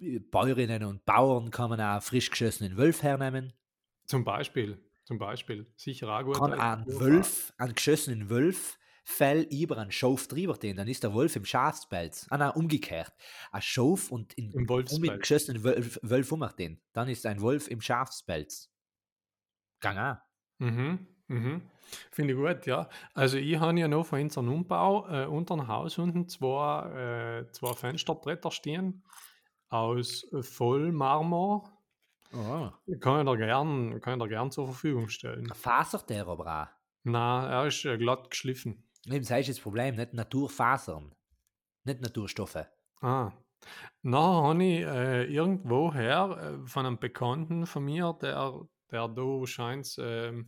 [0.00, 3.52] äh, Bäuerinnen und Bauern, kann man auch frisch geschossenen Wölf hernehmen.
[4.06, 4.78] Zum Beispiel.
[5.04, 5.66] Zum Beispiel.
[5.76, 6.36] Sicher auch gut.
[6.38, 7.00] Kann als ein.
[7.00, 11.44] Wölf, einen geschossenen Wölf, Fell über einen Schauf drüber den, dann ist der Wolf im
[11.44, 12.26] Schafspelz.
[12.30, 13.12] Ah nein, umgekehrt.
[13.52, 15.20] Ein Schauf und in, Im um Wolfspelz.
[15.20, 16.80] geschossenen Wölf, Wölf um den.
[16.94, 18.70] Dann ist ein Wolf im Schafspelz.
[19.84, 20.18] Gang an.
[20.60, 21.62] Mhm, mhm.
[22.10, 22.88] Finde ich gut, ja.
[23.12, 27.52] Also ich habe ja noch von unserem Umbau äh, unter dem Haus unten zwei, äh,
[27.52, 29.04] zwei Fensterbretter stehen
[29.68, 31.70] aus Vollmarmor.
[32.32, 32.70] Oh.
[32.98, 35.52] Kann ich dir gern, kann ich dir gern zur Verfügung stellen.
[35.54, 36.68] Fasert der aber auch.
[37.02, 38.88] Na, er ist äh, glatt geschliffen.
[39.06, 41.14] Eben, das ist das Problem, nicht Naturfasern.
[41.84, 42.66] Nicht Naturstoffe.
[43.02, 43.32] Ah.
[44.00, 49.94] Nachher habe ich äh, irgendwoher äh, von einem Bekannten von mir, der, der da scheint
[49.98, 50.46] ähm,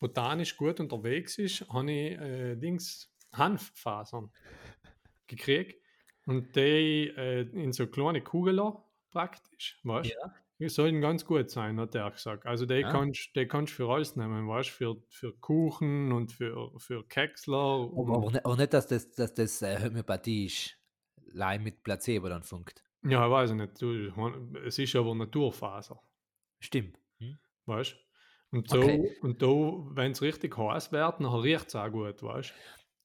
[0.00, 4.30] botanisch gut unterwegs ist, habe ich äh, Dings Hanffasern
[5.26, 5.80] gekriegt
[6.26, 8.60] und die äh, in so kleine Kugeln
[9.10, 10.14] praktisch, weißt du?
[10.14, 10.34] Ja.
[10.58, 12.46] Die sollen ganz gut sein, hat er gesagt.
[12.46, 12.90] Also die Ah.
[12.92, 17.56] kannst die kannst für alles nehmen, weißt du, für, für Kuchen und für, für Keksler.
[17.56, 20.78] Aber, und- aber, nicht, aber nicht, dass das, dass das äh, Homöopathie ist.
[21.34, 22.84] Leih mit Placebo dann funkt.
[23.02, 23.80] Ja, ich weiß nicht.
[23.80, 24.12] Du,
[24.64, 25.98] es ist aber Naturfaser,
[26.60, 26.96] Stimmt.
[27.66, 28.56] Weißt du?
[28.56, 29.16] Und so, Okay.
[29.22, 32.52] und da, wenn es richtig heiß wird, dann riecht es auch gut, weißt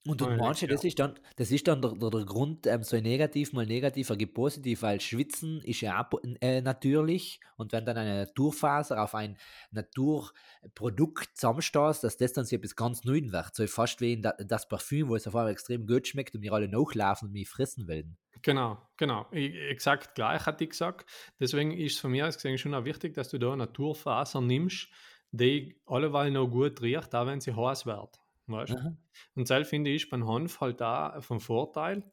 [0.08, 0.68] Und du ja, meinst, ja.
[0.70, 4.10] das ist dann, das ist dann der, der, der Grund, ähm, so negativ mal negativ,
[4.10, 9.38] ergibt positiv, weil Schwitzen ist ja äh, natürlich und wenn dann eine Naturfaser auf ein
[9.72, 13.56] Naturprodukt zusammenstößt, dass das dann so etwas ganz Neues wird.
[13.56, 16.54] So fast wie da, das Parfüm, wo es auf einmal extrem gut schmeckt und wir
[16.54, 18.18] alle nachlaufen und mich fressen wollen.
[18.42, 19.28] Genau, genau.
[19.34, 21.10] I- Exakt gleich hat ich gesagt.
[21.40, 24.88] Deswegen ist es von mir aus gesehen schon auch wichtig, dass du da Naturfaser nimmst,
[25.32, 28.20] die alleweil noch gut riecht, auch wenn sie heiß wird.
[28.48, 28.76] Weißt?
[29.36, 32.04] Und das finde ich beim Hanf halt da vom Vorteil,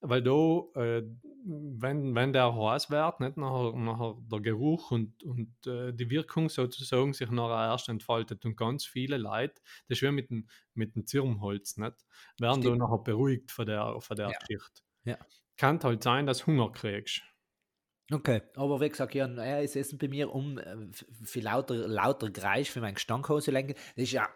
[0.00, 1.02] weil da, äh,
[1.44, 6.48] wenn, wenn der heiß wird, nicht nachher, nachher der Geruch und, und äh, die Wirkung
[6.48, 10.94] sozusagen sich nachher erst entfaltet und ganz viele Leute, das ist wie mit dem, mit
[10.96, 12.04] dem Zirbenholz, nicht?
[12.38, 12.78] werden da Stimmt.
[12.78, 14.38] nachher beruhigt von der, von der Ja.
[14.38, 14.82] Geschichte.
[15.04, 15.18] Ja.
[15.56, 17.22] Kann halt sein, dass du Hunger kriegst.
[18.10, 20.76] Okay, aber wie gesagt, ja, naja, es essen bei mir um äh,
[21.24, 23.74] für lauter, lauter Geräusch für meinen Gestankhose lenken.
[23.96, 24.28] Das ist ja,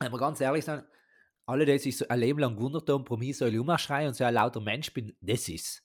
[0.00, 0.82] wenn wir ganz ehrlich sein,
[1.46, 4.24] alle, die sich so ein Leben lang gewundert haben, pro mich soll umschreien und so
[4.24, 5.82] ein lauter Mensch bin, das ist.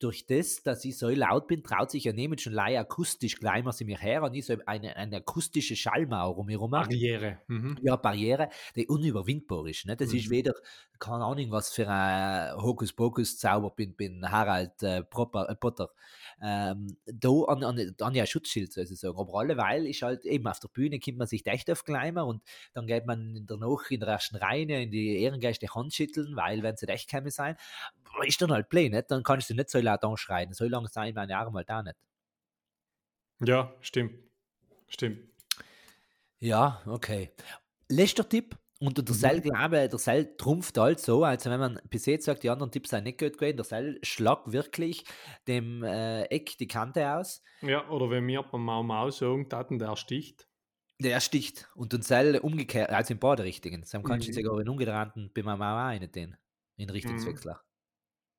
[0.00, 3.62] Durch das, dass ich so laut bin, traut sich ja niemand schon leider akustisch gleich
[3.62, 6.72] mal sie mir her und ich so eine, eine akustische Schallmauer um mich herum.
[6.72, 7.38] Barriere.
[7.46, 7.78] Mhm.
[7.80, 9.86] Ja, Barriere, die unüberwindbar ist.
[9.86, 9.96] Ne?
[9.96, 10.30] Das ist Mhm.
[10.30, 10.52] weder,
[10.98, 15.90] keine Ahnung, was für ein Hokuspokus-Zauber bin, bin Harald äh, Popper, äh, Potter.
[16.42, 19.18] Ähm, da an, an, an ja Schutzschild sozusagen.
[19.18, 22.42] Aber alleweil ist halt eben auf der Bühne, kommt man sich echt aufgleimen und
[22.72, 26.36] dann geht man in der Nacht in der ersten Reihe in die Ehrengäste Hand schütteln,
[26.36, 27.56] weil, wenn sie echt käme sein,
[28.26, 29.10] ist dann halt play, nicht?
[29.10, 30.52] Dann kannst du nicht so laut anschreien.
[30.52, 31.96] So lange sein meine Arme halt auch nicht.
[33.40, 34.14] Ja, stimmt.
[34.88, 35.18] Stimmt.
[36.38, 37.30] Ja, okay.
[37.88, 38.56] Letzter Tipp.
[38.80, 39.18] Und der Mhm.
[39.18, 42.72] Seil, glaube der Seil trumpft halt so, also wenn man bis jetzt sagt, die anderen
[42.72, 45.04] Tipps sind nicht gut gewesen, der Seil schlagt wirklich
[45.46, 49.78] dem äh, Eck die Kante aus, Ja, oder wenn wir beim Mau Mau sagen, taten
[49.80, 50.48] der sticht.
[51.00, 53.84] der sticht und den Seil umgekehrt, also in beide Richtungen.
[53.90, 54.34] Dann kannst du Mhm.
[54.34, 56.36] sogar in umgedrehten beim Mau Mau rein den,
[56.76, 57.62] in Richtungswechsler.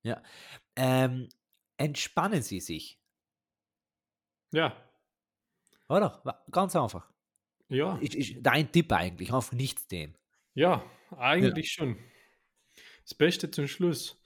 [0.04, 0.10] Mhm.
[0.10, 0.22] Ja.
[0.76, 1.28] Ähm,
[1.78, 3.00] entspannen Sie sich,
[4.52, 4.76] Ja,
[5.88, 6.22] oder?
[6.50, 7.10] Ganz einfach.
[7.68, 10.16] ja, Ist, ist dein Tipp eigentlich, einfach nichts tun.
[10.56, 10.82] Ja,
[11.16, 11.96] eigentlich schon.
[13.04, 14.20] Das Beste zum Schluss.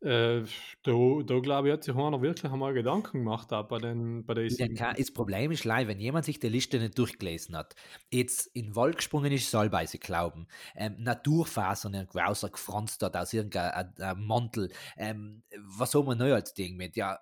[0.00, 0.42] Äh,
[0.82, 0.92] da,
[1.24, 4.86] da glaube ich, hat sich einer wirklich einmal Gedanken gemacht auch bei den bei denke,
[4.86, 7.74] auch, das Problem ist leider, wenn jemand sich die Liste nicht durchgelesen hat,
[8.10, 13.16] jetzt in den Wald gesprungen ist, soll bei sich glauben, ähm, Naturfasern irgendwo rausgefranst hat
[13.16, 17.18] aus irgendeinem äh, Mantel, ähm, was soll man neu als Ding mit, ja,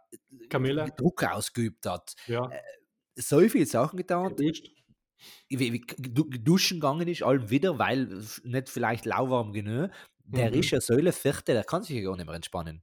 [0.49, 0.93] Kamille.
[0.97, 2.51] Druck ausgeübt hat, Ja,
[3.17, 4.71] so viele Sachen getan, geduscht.
[5.51, 8.07] Duschen gegangen ist, allem wieder, weil
[8.45, 9.91] nicht vielleicht lauwarm genug,
[10.25, 10.55] der Mhm.
[10.55, 12.83] ist ja Säule vierte, der kann sich ja gar nicht mehr entspannen.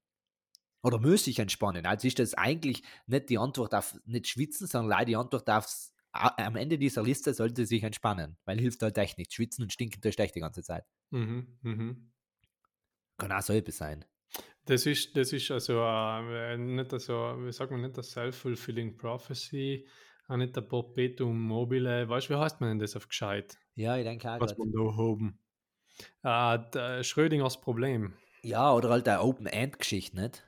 [0.84, 1.86] Oder muss sich entspannen.
[1.86, 5.94] Also ist das eigentlich nicht die Antwort auf nicht schwitzen, sondern leider die Antwort aufs
[6.14, 9.34] a- am Ende dieser Liste sollte sich entspannen, weil hilft halt echt nicht.
[9.34, 10.86] Schwitzen und stinken tust echt die ganze Zeit.
[11.12, 12.12] Mhm, mhm.
[13.18, 14.04] Kann auch so etwas sein.
[14.66, 19.88] Das ist, das ist also äh, nicht so, wie sagt man, nicht das Self-Fulfilling Prophecy,
[20.30, 22.08] auch nicht der Perpetuum mobile.
[22.08, 23.58] Weißt du, wie heißt man denn das auf gescheit?
[23.76, 24.60] Ja, ich denke auch Was grad.
[24.60, 25.40] man da haben.
[26.76, 28.14] Äh, Schrödingers Problem.
[28.44, 30.44] Ja, oder halt eine Open-End-Geschichte, nicht?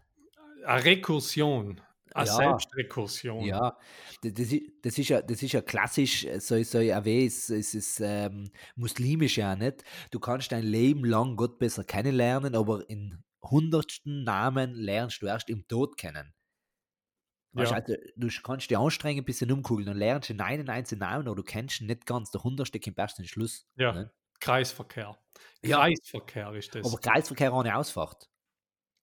[0.65, 1.82] Eine Rekursion.
[2.13, 2.34] Eine Ja.
[2.36, 3.46] Selbstrekursion.
[3.46, 3.78] Ja,
[4.22, 7.50] das, das, ist, das, ist ja, das ist ja klassisch, äh, so, so ja, es,
[7.50, 9.84] es ist ähm, muslimisch ja nicht.
[10.12, 15.50] Du kannst dein Leben lang Gott besser kennenlernen, aber in hundertsten Namen lernst du erst
[15.50, 16.34] im Tod kennen.
[17.54, 17.72] Ja.
[17.72, 21.36] also, du kannst dich anstrengen, ein bisschen umkugeln und lernst den einen einzelnen Namen, aber
[21.36, 22.32] du kennst ihn nicht ganz.
[22.32, 23.68] Der hundertste kommt erst den Schluss.
[23.76, 23.92] Ja.
[23.92, 24.12] Ne?
[24.40, 25.18] Kreisverkehr.
[25.64, 25.78] Ja.
[25.80, 26.88] Kreisverkehr ist das.
[26.88, 28.30] Aber Kreisverkehr ohne Ausfahrt.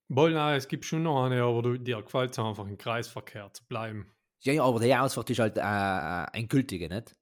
[0.09, 3.53] Wohl, nein, es gibt schon noch eine, aber du, dir gefällt es einfach im Kreisverkehr
[3.53, 4.11] zu bleiben.
[4.41, 7.15] Ja, ja, aber die Ausfahrt ist halt äh, ein gültige, nicht?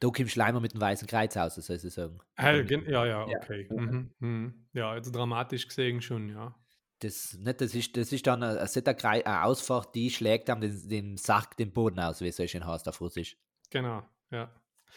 [0.00, 2.18] Da kommst du mit dem weißen Kreuz aus, soll ich sagen.
[2.36, 3.38] Hell, gen- ja, ja, Ja.
[3.38, 3.68] okay.
[3.70, 4.14] Mhm.
[4.18, 4.68] Mhm.
[4.72, 6.54] Ja, jetzt dramatisch gesehen schon, ja.
[7.02, 10.88] Das, nicht, das, ist, das ist dann eine, eine, eine Ausfahrt, die schlägt dann den,
[10.88, 13.36] den Sack den Boden aus, wie es so schön heißt auf Russisch.
[13.70, 14.52] Genau, ja.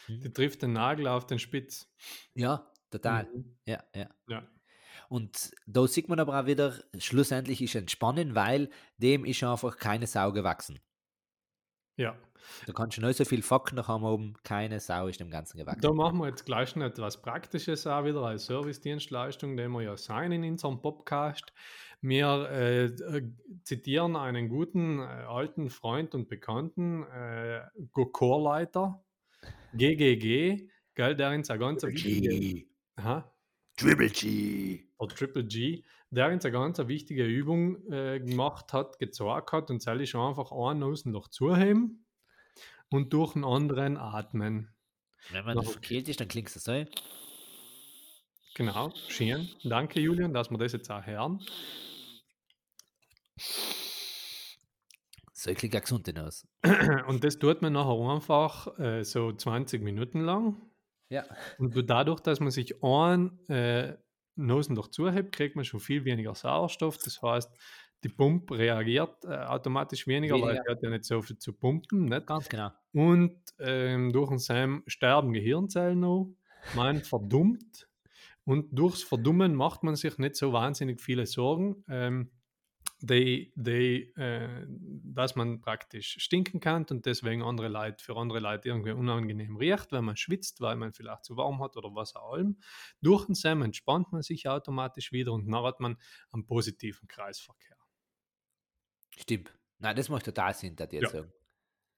[0.08, 0.22] Mhm.
[0.22, 1.92] Die trifft den Nagel auf den Spitz.
[2.36, 3.28] Ja, total.
[3.34, 3.58] Mhm.
[3.66, 4.10] Ja, ja.
[4.28, 4.48] Ja.
[5.10, 10.08] Und da sieht man aber auch wieder, schlussendlich ist Entspannen, weil dem ist einfach keine
[10.08, 10.80] Sau gewachsen.
[11.98, 12.16] Ja.
[12.68, 15.58] Da kannst du noch so viel Fakten noch haben oben, keine Sau ist dem Ganzen
[15.58, 15.82] gewachsen.
[15.82, 19.98] Da machen wir jetzt gleich noch etwas Praktisches auch wieder als Servicedienstleistung, den wir ja
[19.98, 21.54] sein in unserem Podcast.
[22.02, 23.32] Wir äh, äh,
[23.64, 27.62] zitieren einen guten äh, alten Freund und Bekannten, äh,
[28.12, 29.04] Chorleiter,
[29.74, 32.66] GGG, gell, der uns eine ganz wichtige,
[32.98, 33.35] Aha,
[33.78, 34.88] Triple G.
[35.00, 39.82] der Triple G, der uns eine ganz wichtige Übung äh, gemacht hat, gezeigt hat und
[39.82, 42.06] soll ich einfach einen Nasenloch zuheben
[42.90, 44.74] und durch den anderen atmen.
[45.32, 46.86] Wenn man verkehlt ist, dann klingt es so.
[48.56, 49.50] Genau, schön.
[49.64, 51.44] Danke, Julian, dass wir das jetzt auch hören.
[55.34, 56.48] So klingt ja gesund aus.
[57.08, 60.62] Und das tut man nachher einfach äh, so 20 Minuten lang.
[61.10, 61.24] Ja.
[61.58, 63.96] Und dadurch, dass man sich ein äh,
[64.36, 66.98] Nosen durch zuhebt, kriegt man schon viel weniger Sauerstoff.
[66.98, 67.52] Das heißt,
[68.04, 70.64] die Pumpe reagiert äh, automatisch weniger, weil Weniger.
[70.66, 72.06] sie hat ja nicht so viel zu pumpen.
[72.06, 72.28] Nicht?
[72.28, 72.72] Ganz genau.
[72.94, 76.36] Und ähm, durch den Sam sterben Gehirnzellen noch,
[76.76, 77.88] man verdummt.
[78.44, 82.30] Und durchs Verdummen macht man sich nicht so wahnsinnig viele Sorgen, ähm,
[83.06, 88.70] die, die, äh, dass man praktisch stinken kann und deswegen andere Leute, für andere Leute
[88.70, 92.34] irgendwie unangenehm riecht, wenn man schwitzt, weil man vielleicht zu warm hat oder was auch
[92.34, 92.60] allem.
[93.02, 95.98] Durch den Sam entspannt man sich automatisch wieder und dann hat man
[96.32, 97.78] einen positiven Kreisverkehr.
[99.18, 99.58] Stimmt.
[99.80, 101.12] Nein, das macht total Sinn, das jetzt Ja.
[101.12, 101.34] sagen.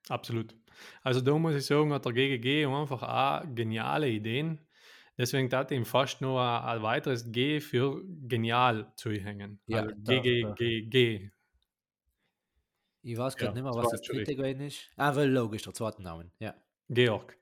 [0.09, 0.55] Absolut.
[1.03, 4.66] Also da muss ich sagen, hat der GGG einfach auch geniale Ideen.
[5.17, 9.59] Deswegen tat ihm fast nur ein, weiteres G für genial zu hängen.
[9.65, 11.31] Ja, also da- GGGG.
[13.01, 14.89] Ich weiß gerade Ja, nicht mehr, was das dritte gewesen ist.
[14.95, 16.29] Ah, weil logisch, der zweite Name.
[16.39, 16.53] Ja.
[16.89, 17.37] Georg.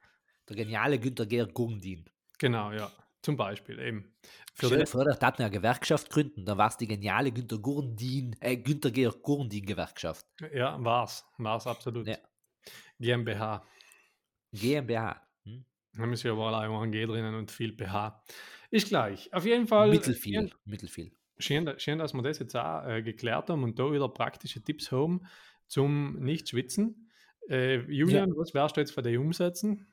[0.48, 2.06] Der geniale Günther Georg Gundin.
[2.38, 2.92] Genau, ja.
[3.22, 4.14] Zum Beispiel eben.
[4.54, 8.36] Für Stell dir vor, der eine Gewerkschaft gründen, dann war es die geniale Günther Gurdin,
[8.40, 10.26] äh, Günther Georg Gurdin Gewerkschaft.
[10.54, 11.26] ja, war's.
[11.40, 12.08] War's absolut.
[12.08, 12.18] Ja.
[13.00, 13.66] GmbH.
[14.54, 15.25] GmbH.
[15.98, 18.24] Da müssen ja wohl auch ein G drinnen und viel PH.
[18.72, 19.34] Ist gleich.
[19.34, 19.90] Auf jeden Fall.
[19.90, 20.52] Mittelfiel.
[20.66, 21.12] Mittelfiel.
[21.38, 24.92] Schön, schön, dass wir das jetzt auch äh, geklärt haben und da wieder praktische Tipps
[24.92, 25.22] haben
[25.68, 27.10] zum Nicht-Schwitzen.
[27.50, 29.88] Äh, Julian, was wärst du jetzt von dir umsetzen?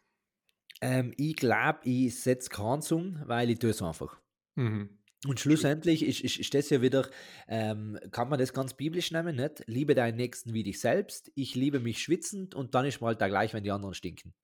[0.81, 4.21] Ähm, ich glaube, ich setze keinen Song, weil ich tue es einfach.
[4.55, 4.99] Mhm.
[5.27, 7.09] Und schlussendlich ist, ist, ist das ja wieder,
[7.47, 9.63] ähm, kann man das ganz biblisch nehmen, nicht?
[9.67, 13.21] Liebe deinen Nächsten wie dich selbst, ich liebe mich schwitzend und dann ist mal halt
[13.21, 14.35] da gleich, wenn die anderen stinken.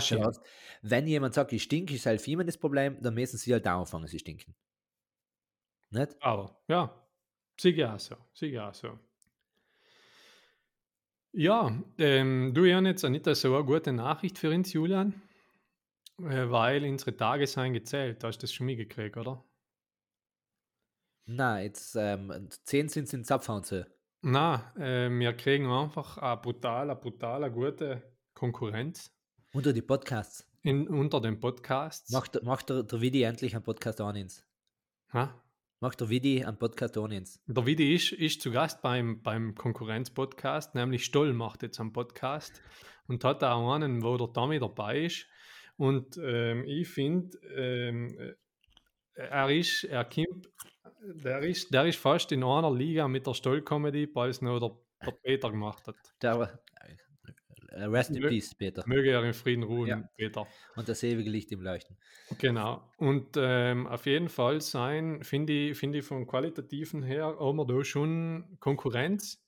[0.00, 0.24] Schön.
[0.24, 0.40] heißt,
[0.82, 3.80] wenn jemand sagt, ich stinke, ist halt immer das Problem, dann müssen sie halt auch
[3.80, 4.54] anfangen, sie stinken.
[5.90, 6.16] Nicht?
[6.22, 7.06] Aber ja,
[7.58, 8.16] sicher auch so.
[8.32, 8.98] Sicher auch so.
[11.32, 15.20] Ja, ähm, du Jan, jetzt nicht so eine gute Nachricht für uns, Julian,
[16.18, 18.22] äh, weil unsere Tage seien gezählt.
[18.22, 19.44] Hast du das schon mitgekriegt, oder?
[21.26, 23.84] Na, jetzt ähm, 10 sind es in so.
[24.22, 28.02] Na, äh, wir kriegen einfach eine brutale, brutale gute
[28.34, 29.13] Konkurrenz
[29.54, 30.44] Unter die Podcasts.
[30.62, 32.10] in, unter den Podcasts.
[32.10, 34.44] Macht, macht der, der Vidi endlich einen Podcast anins.
[35.12, 35.40] Ha?
[35.78, 37.40] Macht der Vidi einen Podcast anins.
[37.46, 42.60] Der Vidi ist, ist zu Gast beim, beim Konkurrenz-Podcast, nämlich Stoll macht jetzt einen Podcast
[43.06, 45.28] und hat auch einen, wo der Tommy dabei ist.
[45.76, 48.34] Und ähm, ich finde, ähm, äh,
[49.14, 50.50] er ist, er kommt,
[51.00, 54.76] der ist, der ist fast in einer Liga mit der Stoll-Comedy, weil es noch der,
[55.06, 55.94] der Peter gemacht hat.
[56.20, 56.96] Der, äh,
[57.76, 58.82] rest in Mö- Peace, Peter.
[58.86, 60.08] Möge er in Frieden ruhen, Ja.
[60.16, 60.46] Peter.
[60.76, 61.96] Und das ewige Licht im Leuchten.
[62.38, 62.82] Genau.
[62.96, 67.66] Und ähm, auf jeden Fall sein, finde ich, finde ich vom Qualitativen her, haben wir
[67.66, 69.40] da schon Konkurrenz.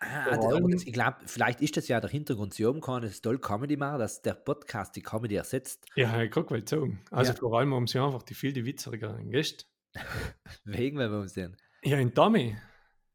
[0.00, 2.54] Ah, das, ich glaube, vielleicht ist das ja der Hintergrund.
[2.54, 5.86] Sie haben keine Stoll Comedy machen, dass der Podcast die Comedy ersetzt.
[5.96, 6.96] Ja, ich guck mal zu.
[7.10, 7.38] Also Ja.
[7.38, 9.64] vor allem haben sie einfach die viel die witzigeren Gäste.
[10.64, 11.56] Wegen, wenn wir uns sehen.
[11.82, 12.56] Ja, in Tommy.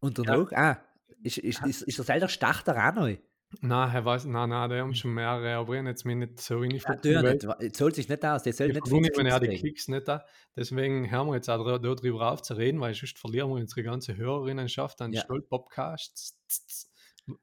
[0.01, 0.23] Und Ja.
[0.25, 0.83] danach, ah,
[1.21, 3.15] ist, ist, ist, ist der selber Starter auch neu?
[3.61, 6.39] Nein, er weiß, nein, nein, der haben schon mehrere, aber ich habe jetzt mich nicht
[6.39, 7.21] so in die Ja.
[7.59, 9.57] Es zahlt sich nicht aus, der soll Ich nicht verwundere fix mich ja die.
[9.57, 10.25] Klicks nicht da.
[10.55, 14.17] Deswegen hören wir jetzt auch darüber auf zu reden, weil sonst verlieren wir unsere ganze
[14.17, 15.21] Hörerinnenschaft an Ja.
[15.21, 16.89] Stoll-Podcasts.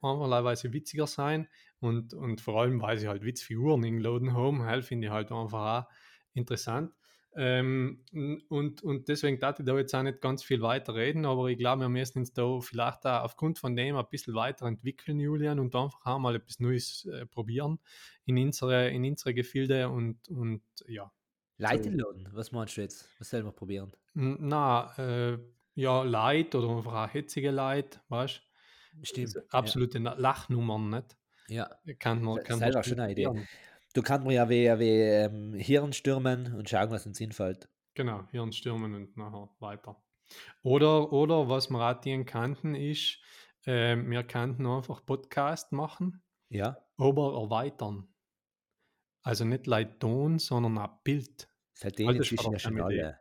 [0.02, 1.48] Einfach weil sie witziger sein
[1.80, 5.84] und, und vor allem, weil sie halt Witzfiguren ingeladen haben, halt, finde ich halt einfach
[5.84, 5.90] auch
[6.34, 6.92] interessant.
[7.36, 8.04] Ähm,
[8.48, 11.58] und, und deswegen darf ich da jetzt auch nicht ganz viel weiter reden, aber ich
[11.58, 15.74] glaube, wir müssen uns da vielleicht auch aufgrund von dem ein bisschen weiterentwickeln, Julian, und
[15.76, 17.78] einfach auch mal etwas Neues äh, probieren
[18.24, 21.12] in unsere, in unsere Gefilde und, und ja.
[21.58, 21.90] Leute So.
[21.90, 23.08] laden, was meinst du jetzt?
[23.18, 23.92] Was soll man probieren?
[24.14, 25.38] Na, äh,
[25.74, 28.42] ja, Leid oder einfach auch hetzige Leid, weißt
[29.02, 29.36] Stimmt.
[29.36, 29.40] du?
[29.50, 31.16] Absolute Na- Lachnummern, nicht?
[31.48, 31.70] Ja.
[31.98, 33.28] Kann man, kann selber schon eine Idee.
[33.92, 37.68] Du kannst mir ja wie, wie ähm, Hirn stürmen und schauen, was uns hinfällt.
[37.94, 40.00] Genau, Hirnstürmen und nachher weiter.
[40.62, 43.18] Oder, oder was wir auch dienen kannten, ist,
[43.66, 46.78] äh, wir könnten einfach Podcast machen, Ja.
[46.96, 48.06] aber erweitern.
[49.22, 51.48] Also nicht Leid Ton, sondern auch Bild.
[51.72, 53.02] Seitdem das war inzwischen ja schon keine Idee.
[53.02, 53.20] alle.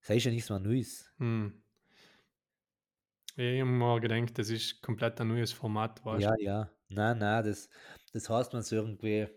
[0.00, 1.12] Das ist ja nichts mehr Neues.
[1.18, 1.62] Hm.
[3.36, 6.28] Ich habe mir gedacht, das ist komplett ein neues Format, weißt du?
[6.28, 6.70] Ja, ja.
[6.94, 7.68] Nein, nein, das,
[8.12, 9.28] das heißt man so irgendwie.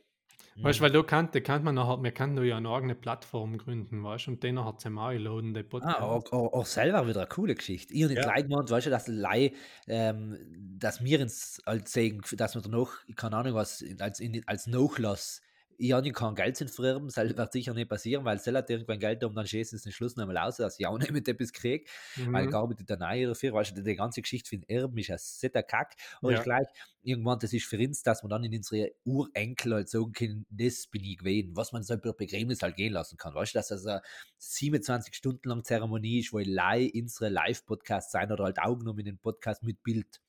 [0.62, 0.86] Weißt du, hm.
[0.86, 4.28] weil da kann, da kann man nachher, wir können ja eine eigene Plattform gründen, weißt
[4.28, 6.00] du, und den nachher zum laden, den Podcast.
[6.00, 7.94] Ah, auch, auch, auch selber wieder eine coole Geschichte.
[7.94, 8.24] Ich nicht Ja.
[8.24, 9.54] gleich gemeint, weißt du, dass Lei,
[9.88, 10.38] ähm,
[10.80, 15.42] dass wir uns als sagen, dass wir danach, keine Ahnung was, als, in, als Nachlass
[15.78, 18.70] ich habe nicht kein Geld zu vererben, das wird sicher nicht passieren, weil es hat
[18.70, 21.12] irgendwann Geld um, dann schießen sie den Schluss noch mal aus, dass ich auch nicht
[21.12, 21.86] mit etwas kriege,
[22.32, 22.56] weil ich Mhm.
[22.56, 25.50] arbeite dann auch dafür, weißt du, die ganze Geschichte für den Erben ist ja sehr
[25.52, 26.34] Kack, aber Ja.
[26.34, 26.68] ich gleich,
[27.02, 30.88] irgendwann, das ist für uns, dass man dann in unsere Urenkel halt sagen können, das
[30.88, 33.68] bin ich gewesen, was man so per Begräbnis halt gehen lassen kann, weißt du, dass
[33.70, 34.02] das eine
[34.38, 39.00] 27 Stunden lang Zeremonie ist, wo ich live unsere Live-Podcasts sein oder halt auch genommen
[39.00, 40.22] in den Podcast mit Bild.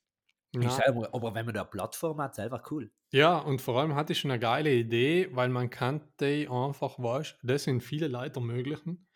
[0.53, 0.69] Ja.
[0.69, 2.91] selber, aber wenn man da eine Plattform hat, ist einfach cool.
[3.11, 6.97] Ja, und vor allem hatte ich schon eine geile Idee, weil man kann die einfach,
[6.99, 9.07] weißt das sind viele Leute ermöglichen.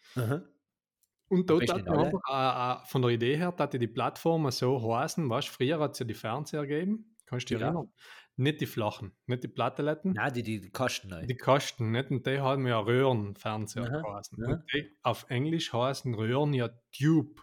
[1.29, 4.51] Und Am dort hat man einfach, äh, äh, von der Idee her, dass die Plattformen
[4.51, 7.61] so heißen, weißt früher hat es ja die Fernseher gegeben, kannst du dich Ja.
[7.63, 7.91] erinnern?
[8.35, 12.25] Nicht die flachen, nicht die Plateletten, Nein, die, die, die kosten die kosten nicht und
[12.27, 14.39] die haben ja Röhrenfernseher Aha, geheißen.
[14.39, 14.55] aha.
[14.55, 17.41] Und die auf Englisch heißen Röhren ja Tube.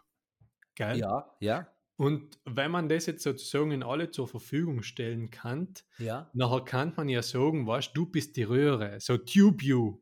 [0.77, 1.03] Gell?
[1.03, 1.67] Ja, ja,
[1.99, 6.31] Und wenn man das jetzt sozusagen in alle zur Verfügung stellen kann, ja.
[6.33, 10.01] nachher kann man ja sagen, weißt du, bist die Röhre, so Tube You.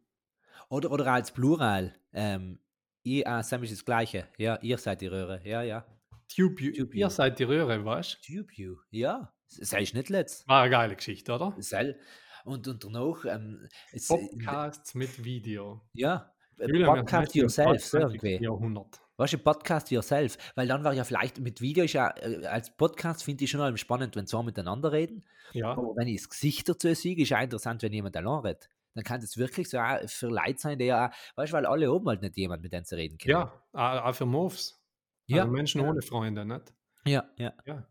[0.68, 1.94] Oder, oder als Plural.
[2.12, 2.58] Ähm,
[3.02, 4.28] ihr, ah, Sam ist das Gleiche.
[4.36, 5.40] Ja, ihr seid die Röhre.
[5.42, 5.86] Ja, ja.
[6.28, 6.72] Tube You.
[6.72, 7.08] Tube Ihr You.
[7.08, 8.34] seid die Röhre, weißt du?
[8.34, 8.76] Tube you.
[8.90, 10.46] Ja, sei ich nicht letzt.
[10.46, 11.56] War eine geile Geschichte, oder?
[11.60, 11.96] Sei.
[12.44, 15.80] Und, und danach, ähm, es, Podcasts mit Video.
[15.94, 18.22] ja, äh, Podcast yourself, so 21.
[18.22, 18.44] irgendwie.
[18.44, 19.00] Jahrhundert.
[19.18, 22.76] Weißt du, Podcast yourself, weil dann war ja vielleicht mit Video ist ja, äh, als
[22.76, 25.24] Podcast finde ich schon allem spannend, wenn zwei miteinander reden.
[25.52, 28.68] Ja, Aber wenn ich das Gesicht dazu sehe, ist ja interessant, wenn jemand allein redet.
[28.94, 31.66] Dann kann das wirklich so auch für Leute sein, die ja, auch- weißt du, weil
[31.66, 33.30] alle oben halt nicht jemand mit denen sie reden können.
[33.32, 34.78] ja, auch auch für Moves.
[35.26, 35.88] ja, Also Menschen ja.
[35.88, 36.72] ohne Freunde, nicht?
[37.06, 37.52] ja, ja.
[37.64, 37.86] Ja,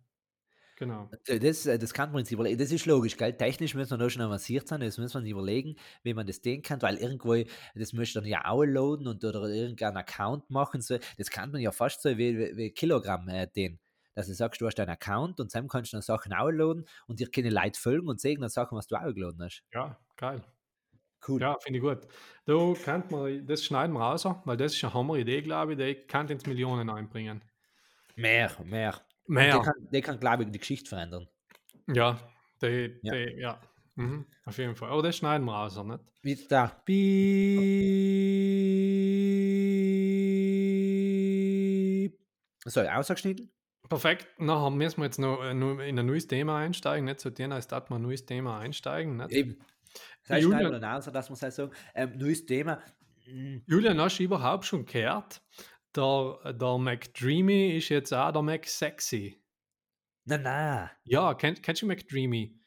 [0.76, 1.12] genau.
[1.28, 2.58] Äh, Das, äh, das kann man sich überlegen.
[2.58, 3.34] Das ist logisch, gell?
[3.36, 4.82] Technisch müssen wir da schon avanciert sein.
[4.82, 7.36] Das muss man sich überlegen, wie man das den kann, weil irgendwo,
[7.76, 10.82] das möchte dann ja auch loaden und oder irgendeinen Account machen.
[10.82, 10.98] So.
[11.18, 13.80] Das kann man ja fast so wie, wie, wie Kilogramm äh, den.
[14.16, 16.86] Dass du sagst, du hast einen Account und dann kannst du dann Sachen auch loaden
[17.08, 19.64] und dir können Leute folgen und sehen dann Sachen, was du auch geladen hast.
[19.74, 20.42] Ja, geil.
[21.28, 21.42] Cool.
[21.42, 22.08] Ja, finde ich gut.
[22.46, 26.08] Da kann man, das schneiden wir raus, weil das ist eine Hammer-Idee, glaube ich, die
[26.08, 27.42] kann ins Millionen einbringen.
[28.16, 29.02] Mehr, mehr.
[29.28, 29.54] Mehr.
[29.54, 31.28] Der kann, der kann glaube ich, die Geschichte verändern.
[31.88, 32.20] Ja,
[32.62, 33.14] die, Ja.
[33.14, 33.62] Die, ja.
[33.96, 34.90] Mhm, auf jeden Fall.
[34.90, 36.00] Aber das schneiden wir raus, nicht?
[36.22, 36.68] Wie da.
[40.86, 42.18] Piep.
[42.66, 43.52] So, ausgeschnitten?
[43.88, 44.28] Perfekt.
[44.40, 47.06] Nachher müssen wir jetzt noch äh, in ein neues Thema einsteigen.
[47.06, 49.18] Nicht so tun, als dass wir ein neues Thema einsteigen.
[49.18, 49.32] Nicht?
[49.32, 49.58] Eben.
[50.28, 51.72] Das Julian- schneiden wir dann aus, dass man halt sagen.
[51.94, 52.80] Ähm, neues Thema.
[53.28, 55.42] Mm, Julian, hast du überhaupt schon gehört?
[55.96, 59.42] Der, der McDreamy ist jetzt auch der McSexy.
[60.26, 60.92] Na, na.
[61.04, 62.60] Ja, kenn, kennst du McDreamy?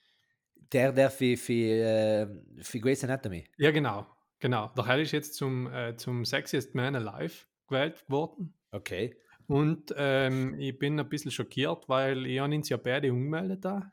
[0.73, 3.49] Der, der für, für, äh, für Grey's Anatomy.
[3.57, 4.07] Ja, genau.
[4.39, 4.69] Genau.
[4.77, 8.55] Der Herr ist jetzt zum, äh, zum Sexiest Man Alive gewählt worden.
[8.71, 9.17] Okay.
[9.47, 13.93] Und ähm, ich bin ein bisschen schockiert, weil ich habe ihn ja beide umgemeldet da.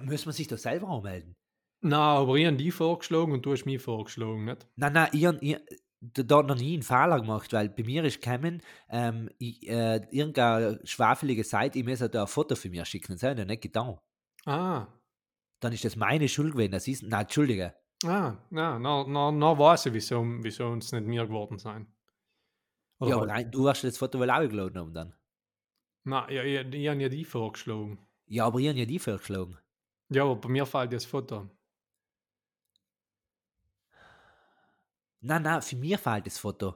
[0.00, 1.36] Muss man sich da selber anmelden?
[1.80, 4.66] Na, aber ich habe die vorgeschlagen und du hast mich vorgeschlagen, nicht?
[4.76, 5.38] Nein, nein, ich habe
[6.00, 9.96] da da noch nie einen Fehler gemacht, weil bei mir ist gekommen, ähm, ich, äh,
[10.10, 13.12] irgendeine schwafelige Seite, ich muss da ein Foto für mich schicken.
[13.14, 13.98] Das habe ich nicht getan.
[14.46, 14.86] Ah,
[15.60, 16.70] Dann ist das meine Schuld gewesen.
[16.72, 17.74] Das ist, nein, Entschuldige.
[18.04, 21.92] ah, na, na, na, na weiß ich, wieso, wieso uns nicht mir geworden sein.
[23.00, 25.14] Oder Ja, aber halt- nein, du hast das Foto wohl auch geladen haben dann.
[26.04, 27.98] Na, ja, ich, ich habe ja die vorgeschlagen.
[28.26, 29.58] Ja, aber ich habe ja die vorgeschlagen.
[30.10, 31.50] Ja, aber bei mir fällt das Foto.
[35.20, 36.74] Nein, nein, für mich fehlt das Foto.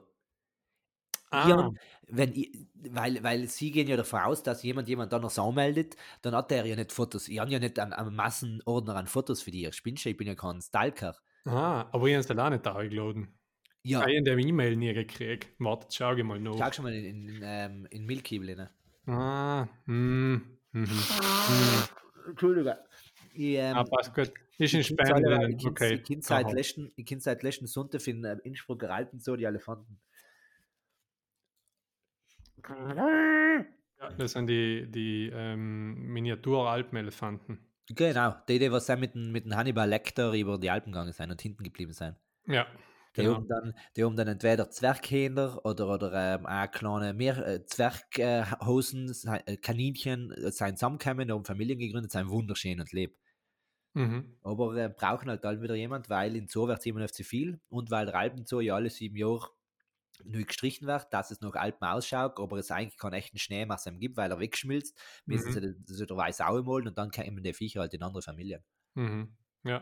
[1.31, 1.71] Ah, Ja,
[2.07, 5.41] wenn ich, weil, weil sie gehen ja davon aus, dass jemand jemand dann noch so
[5.43, 7.27] anmeldet, dann hat er ja nicht Fotos.
[7.27, 9.65] Ich habe ja nicht einen, einen Massenordner an Fotos für dich.
[9.65, 11.15] Ich bin ja kein Stalker.
[11.45, 13.33] ah, aber ich habe es dann auch nicht eingeladen.
[13.83, 15.49] Ja, Ich habe die E-Mail nie gekriegt.
[15.59, 16.57] Warte, schau ich mal nach.
[16.57, 18.69] schau schon mal in, in, ähm, in Milky ne?
[19.07, 20.89] Ah, hm, mhm.
[22.27, 22.77] Entschuldige.
[23.33, 24.31] Ich, ähm, Ah, passt gut.
[24.57, 25.95] Ist in seit- Okay.
[25.95, 29.45] ich kann seit letzten, ich kann seit letzten Sonntag in äh, Innsbrucker Alpen so die
[29.45, 29.99] Elefanten.
[33.99, 37.59] Ja, das sind die, die ähm, Miniatur-Alpenelefanten.
[37.89, 41.31] Genau, die, die was mit dem, mit dem Hannibal Lecter über die Alpen gegangen sind
[41.31, 42.15] und hinten geblieben sind.
[42.47, 42.65] Ja,
[43.17, 43.35] Die, genau.
[43.35, 49.13] haben dann, die haben dann entweder Zwerghähner oder, oder ähm, auch kleine mehr äh, Zwerghosen,
[49.45, 53.15] äh, Kaninchen, äh, sind zusammengekommen, haben Familien gegründet, sind wunderschön und leben.
[53.93, 54.37] Mhm.
[54.43, 57.23] Aber äh, brauchen halt dann wieder jemand, weil in Zoo wird es immer noch zu
[57.23, 59.49] viel und weil der Alpenzoo ja alle sieben Jahre
[60.23, 64.17] neu gestrichen wird, dass es noch Alpen ausschaut, aber es eigentlich keinen echten Schneemasse gibt,
[64.17, 65.53] weil er wegschmilzt, müssen Mhm.
[65.53, 68.21] sie den- so der Weiß auch malen und dann kommen die Viecher halt in andere
[68.21, 68.63] Familien.
[68.95, 69.35] Mhm.
[69.63, 69.81] Ja,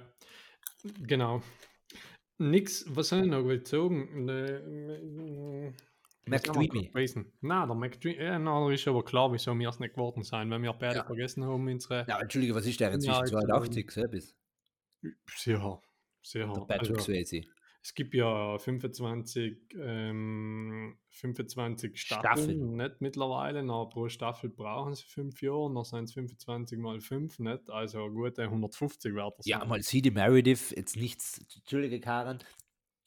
[0.83, 1.41] genau.
[2.39, 4.29] Nix, was soll ich noch sagen?
[4.29, 5.73] Äh,
[6.25, 6.91] McDreamy.
[7.41, 10.61] Nein, der McDreamy, ja, na, ist aber klar, wieso wir es nicht geworden sein, wenn
[10.63, 11.03] wir beide Ja.
[11.03, 12.05] vergessen haben, unsere.
[12.07, 14.35] Ja, Entschuldige, was ist der Ja, inzwischen ich 82, so bis?
[15.45, 15.81] Ja,
[16.23, 16.53] Sicher.
[16.53, 17.41] Der Patrick Also, Swayze.
[17.83, 22.75] es gibt ja 25, ähm, 25 Staffeln, Staffeln.
[22.75, 23.63] nicht mittlerweile.
[23.63, 27.67] Na, pro Staffel brauchen sie fünf Jahre, dann sind es 25 mal 5, nicht?
[27.71, 32.37] Also gute 150 Werte Ja, mal die Meredith, jetzt nichts, Entschuldige Karen,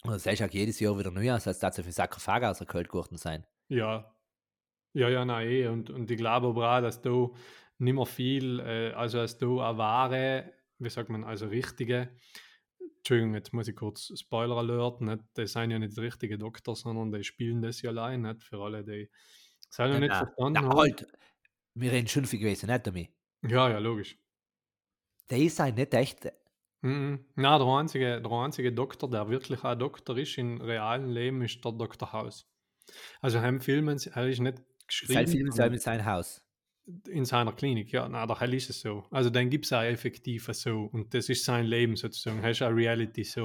[0.06, 2.66] oder sagst auch jedes Jahr wieder neu aus, als dass sie für Sarkophag aus der
[2.66, 3.46] Kalt geworden sein.
[3.68, 4.14] Ja.
[4.92, 5.66] Ja, ja, nein, eh.
[5.66, 7.34] Und, und ich glaube aber auch, dass du
[7.78, 12.10] nicht mehr viel, äh, also dass du eine wahre, wie sagt man, also richtige,
[12.98, 17.12] Entschuldigung, jetzt muss ich kurz Spoiler Alert, nicht, das sind ja nicht richtige Doktor, sondern
[17.12, 19.10] die spielen das ja allein, nicht für alle, die
[19.68, 20.78] es ja nicht Na, verstanden na, haben.
[20.78, 21.06] halt,
[21.74, 23.10] wir reden schon für gewesen Anatomy.
[23.42, 24.16] Ja, ja, logisch.
[25.30, 26.32] Die sind nicht echt,
[26.84, 27.24] Mhm.
[27.34, 31.64] Na, der einzige, der einzige Doktor, der wirklich ein Doktor ist im realen Leben, ist
[31.64, 32.12] der Dr.
[32.12, 32.46] House.
[33.22, 36.43] Also, im Film, er ist nicht sein geschrieben, Film sondern- sein Haus.
[37.08, 39.04] In seiner Klinik, ja, na, der Hell ist es so.
[39.10, 40.90] Also den gibt es auch effektiv so.
[40.92, 42.42] Und das ist sein Leben sozusagen.
[42.42, 43.36] Er ist eine Reality ist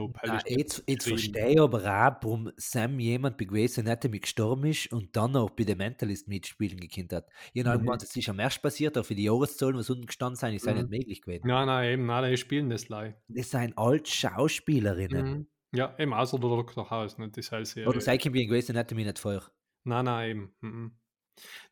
[0.47, 4.91] nicht jetzt, jetzt verstehe ich aber auch, warum Sam jemand bei Grey's Anatomy gestorben ist
[4.91, 7.29] und dann auch bei The Mentalist mitspielen gekannt hat.
[7.53, 7.83] Ich habe Mhm.
[7.83, 10.65] gemeint, das ist am erst passiert, auch für die Jahreszahlen, was unten gestanden sind, ist
[10.65, 10.79] ja Mhm.
[10.79, 11.47] nicht möglich gewesen.
[11.47, 13.15] Nein, nein, eben, nein, die spielen das leider.
[13.29, 15.25] Das sind alte Schauspielerinnen.
[15.25, 15.47] Mhm.
[15.71, 16.89] Ja, eben, außer der Dr.
[16.89, 17.87] House, nicht Serie.
[17.87, 19.43] Oder sei ich bei Grey's Anatomy nicht vorher.
[19.85, 20.53] Nein, nein, eben.
[20.61, 20.98] Mhm.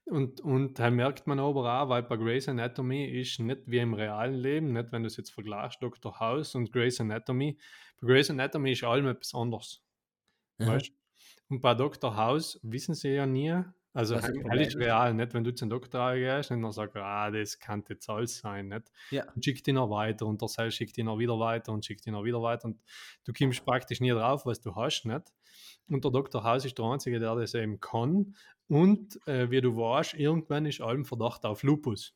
[0.05, 3.93] Und, und da merkt man aber auch, weil bei Grey's Anatomy ist nicht wie im
[3.93, 6.20] realen Leben, nicht wenn du es jetzt vergleichst, Dr.
[6.20, 7.57] House und Grey's Anatomy.
[7.99, 9.84] Bei Grey's Anatomy ist allem etwas anderes.
[10.59, 10.74] Aha.
[10.74, 10.91] Weißt?
[11.49, 12.15] Und bei Dr.
[12.15, 13.63] House wissen sie ja nie,
[13.98, 14.76] also das ist.
[14.76, 15.34] real, nicht?
[15.34, 18.91] Wenn du zum Doktor gehst und dann sagst, ah, das kann jetzt alles sein, nicht?
[19.10, 19.26] Ja.
[19.34, 22.06] Und schickt ihn noch weiter und der Seil schickt ihn noch wieder weiter und schickt
[22.06, 22.80] ihn noch wieder weiter und
[23.26, 25.34] du kommst praktisch nie drauf, was du hast, nicht?
[25.89, 26.43] Und der Dr.
[26.43, 28.36] House ist der Einzige, der das eben kann.
[28.68, 32.14] Und äh, wie du weißt, irgendwann ist allem Verdacht auf Lupus.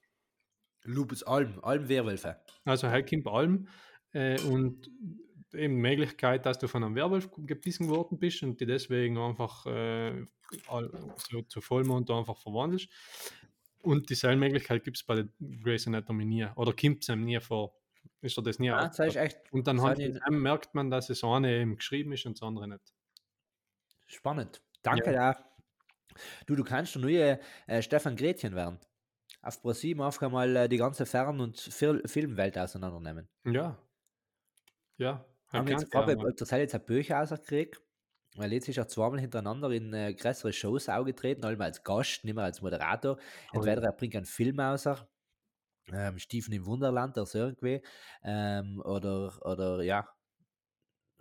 [0.84, 2.42] Lupus Alm, Alm Werwölfe.
[2.64, 3.68] Also halt kommt allem
[4.14, 4.88] äh, und
[5.54, 9.66] eben die Möglichkeit, dass du von einem Werwolf gebissen worden bist und die deswegen einfach
[9.66, 10.26] äh,
[11.30, 12.90] so zu Vollmond einfach verwandelst.
[13.84, 15.28] Und dieselbe Möglichkeit gibt es bei der
[15.64, 16.48] Grey's Anatomy nie.
[16.56, 17.74] Oder kommt es nie vor.
[18.22, 19.98] Ist dir das nie Ja, das echt Und dann hat,
[20.30, 22.94] merkt man, dass das eine eben geschrieben ist und das andere nicht.
[24.06, 24.62] spannend.
[24.84, 25.36] Danke ja.
[26.46, 28.80] Du, du kannst der neue äh, Stefan Gretchen werden.
[29.42, 33.28] Auf Pro 7 einfach mal äh, die ganze Fern- und Fil Filmwelt auseinandernehmen.
[33.46, 33.78] Ja.
[34.98, 35.26] Ja.
[35.52, 36.18] Haben wir jetzt gerne.
[36.18, 37.82] ob der Seil jetzt ein Bücher rausgekriegt.
[38.36, 42.34] Weil jetzt ist er zweimal hintereinander in äh, größere Shows aufgetreten, einmal als Gast, nicht
[42.34, 43.18] mehr als Moderator.
[43.52, 44.88] Entweder er bringt einen Film aus,
[45.92, 47.82] ähm, Stiefen im Wunderland, der irgendwie,
[48.24, 50.08] ähm, oder, oder ja,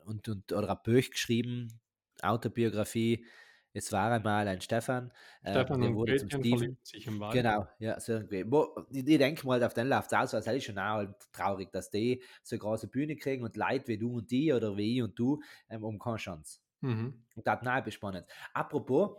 [0.05, 1.81] und, und, oder ein Buch geschrieben,
[2.22, 3.26] Autobiografie.
[3.73, 5.12] Es war einmal ein Stefan,
[5.43, 7.35] äh, Stefan der und wurde zum Gretchen verliebt sich im Wald.
[7.35, 8.45] Genau, ja, so irgendwie.
[8.91, 11.14] Ich, ich denke mal, auf den läuft es so, als hätte ich schon auch halt
[11.33, 14.77] traurig, dass die so eine große Bühne kriegen und Leute wie du und die oder
[14.77, 16.61] wie ich und du ähm, um keine Chance.
[16.81, 17.23] Mhm.
[17.37, 18.27] Und das nahe spannend.
[18.55, 19.16] Apropos,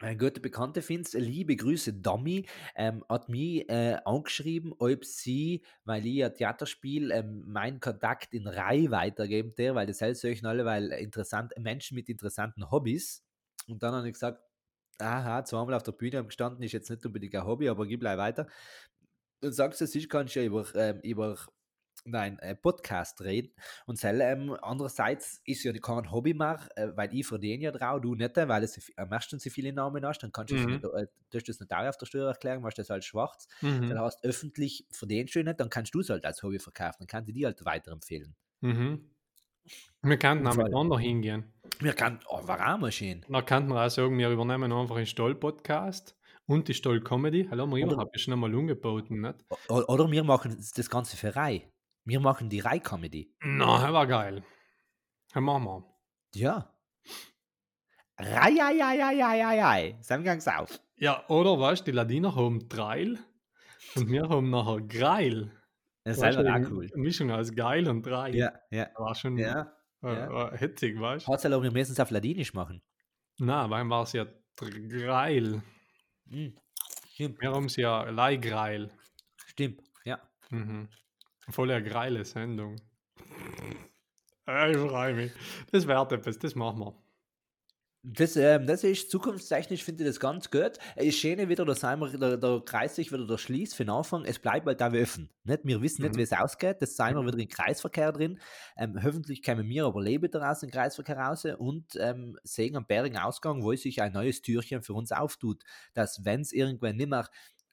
[0.00, 6.04] ein guter Bekannter findet liebe Grüße, Domi, ähm, hat mich äh, angeschrieben, ob sie, weil
[6.04, 10.64] ich ein Theaterspiel, ähm, meinen Kontakt in Rai weitergeben der, weil das selbst solchen alle,
[10.64, 13.22] weil interessant, Menschen mit interessanten Hobbys.
[13.68, 14.42] Und dann habe ich gesagt,
[15.00, 18.18] aha, zweimal auf der Bühne gestanden, ist jetzt nicht unbedingt ein Hobby, aber gib gleich
[18.18, 18.48] weiter.
[19.40, 21.36] Dann sagst du, ich kann ja über, ähm, über
[22.04, 23.54] nein, äh, Podcast reden.
[23.86, 28.00] Und sel, ähm, andererseits ist ja kein Hobby mehr, äh, weil ich verdiene ja drauf,
[28.00, 30.78] du nicht, weil es am meisten so viele Namen hast, dann kannst du Mhm.
[30.80, 33.46] das, nicht, äh, du das nicht auf der Steuererklärung, machst du das halt schwarz.
[33.62, 33.88] Mhm.
[33.88, 37.06] Dann hast öffentlich verdienst du nicht, dann kannst du es halt als Hobby verkaufen, dann
[37.08, 38.34] kann ich dir halt weiterempfehlen.
[38.62, 39.11] Mhm.
[40.02, 41.52] Wir könnten auch miteinander hingehen.
[41.78, 43.24] Wir kann, oh, warum mal schön.
[43.28, 47.48] Da könnten wir auch sagen, wir übernehmen einfach den Stoll-Podcast und die Stoll-Comedy.
[47.50, 49.44] Hallo, wir Oder- habe ich schon einmal umgeboten, nicht?
[49.68, 51.68] Oder wir machen das Ganze für Rai.
[52.04, 53.32] Wir machen die Rai-Comedy.
[53.42, 54.44] Na, das war geil.
[55.32, 55.84] Das machen wir.
[56.34, 56.68] Ja.
[58.18, 59.98] Rai, ai, ai, ai, ai, ai, ai.
[60.00, 60.80] Sam gang's auf.
[60.96, 63.18] Ja, oder weißt du, die Ladiner haben Dreil
[63.96, 65.52] und wir haben nachher Greil.
[66.04, 66.88] Das ist selber auch cool.
[66.94, 68.34] Mischung aus geil und Dreil.
[68.34, 69.72] Ja, ja, War schon ja.
[70.02, 70.48] äh, ja.
[70.52, 71.32] äh, hitzig, weißt du?
[71.32, 72.82] Hat's aber wir müssen es auf Ladinisch machen.
[73.38, 74.26] Nein, weil war es ja
[74.56, 75.62] Greil.
[76.28, 76.54] Hm.
[77.12, 78.90] Stimmt, Wir haben es ja Leihgreil.
[79.46, 80.18] stimmt, ja.
[80.50, 80.88] Mhm.
[81.50, 82.76] Voll eine geile Sendung.
[84.44, 85.32] Ich freue mich.
[85.70, 87.01] Das wird etwas, das machen wir.
[88.04, 90.72] Das, ähm, das ist zukunftstechnisch, finde ich das ganz gut.
[90.96, 93.90] Es ist schön wieder, dass einmal der, der Kreis sich wieder der schließt für den
[93.90, 94.24] Anfang.
[94.24, 95.30] Es bleibt halt da offen.
[95.44, 95.60] Nicht?
[95.64, 96.18] Wir wissen nicht, Mhm.
[96.18, 96.82] wie es ausgeht.
[96.82, 98.40] Das sind wir wieder im Kreisverkehr drin.
[98.76, 103.18] Ähm, hoffentlich kommen wir aber leben daraus im Kreisverkehr raus und ähm, sehen am Bärigen
[103.18, 105.62] Ausgang, wo sich ein neues Türchen für uns auftut.
[105.94, 107.28] Dass, wenn es irgendwann nicht mehr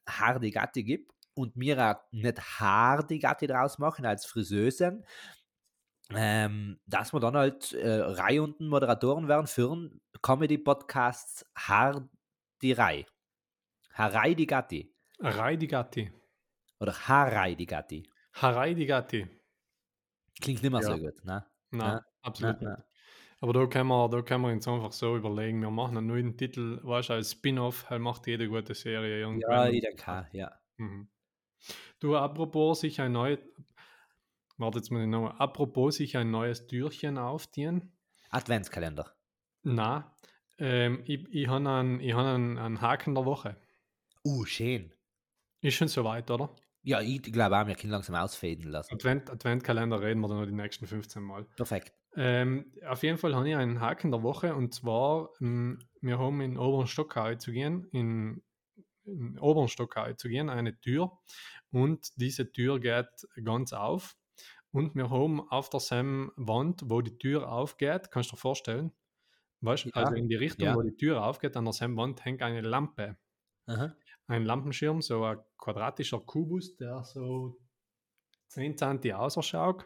[0.07, 5.05] harte Gatte gibt und wir auch nicht harte Gatte draus machen als Friseusen,
[6.13, 12.09] ähm, dass wir dann halt äh, Reihe unten Moderatoren werden für einen Comedy-Podcasts Har
[12.61, 13.05] die Rei.
[13.93, 14.95] Harai die Gatti.
[15.35, 16.03] Rai di Gatti.
[16.81, 18.03] Oder Harai die Gatti.
[18.39, 19.21] Harai di Gatti.
[20.41, 20.97] Klingt nicht mehr so Ja.
[20.97, 21.45] gut, ne?
[21.71, 22.83] Nein, Ja, absolut ja, nicht.
[23.41, 26.37] Aber da können, wir, da können wir uns einfach so überlegen, wir machen einen neuen
[26.37, 29.67] Titel, weißt du, als Spin-off, halt macht jede gute Serie irgendwann.
[29.71, 30.59] Ja, denke auch, ja.
[30.77, 31.09] Mhm.
[31.99, 33.39] Du, apropos sich ein neues,
[34.59, 37.91] warte jetzt mal nochmal, apropos sich ein neues Türchen aufziehen.
[38.29, 39.15] Adventskalender.
[39.63, 40.15] Na,
[40.57, 43.55] ähm, ich, ich habe einen, ich hab einen, einen Haken der Woche.
[44.25, 44.93] Uh, schön.
[45.61, 46.55] Ist schon soweit, oder?
[46.81, 48.93] Ja, ich glaube auch, wir können langsam ausfaden lassen.
[48.93, 51.45] Advent, Adventkalender reden wir dann noch die nächsten 15 Mal.
[51.55, 51.93] Perfekt.
[52.15, 56.41] Ähm, auf jeden Fall habe ich einen Haken der Woche und zwar, ähm, wir haben
[56.41, 58.41] in Oberen Stockau zu gehen, in,
[59.03, 61.11] in Oberen Stockau zu gehen, eine Tür
[61.71, 63.07] und diese Tür geht
[63.43, 64.15] ganz auf
[64.71, 68.91] und wir haben auf derselben Wand, wo die Tür aufgeht, kannst du dir vorstellen,
[69.61, 70.75] weißt, Ja, also in die Richtung, ja.
[70.75, 73.17] wo die Tür aufgeht, an derselben Wand hängt eine Lampe,
[73.65, 73.95] Aha.
[74.27, 77.59] ein Lampenschirm, so ein quadratischer Kubus, der so
[78.49, 79.85] 10 cm ausschaut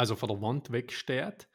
[0.00, 1.48] also von der Wand wegsteht.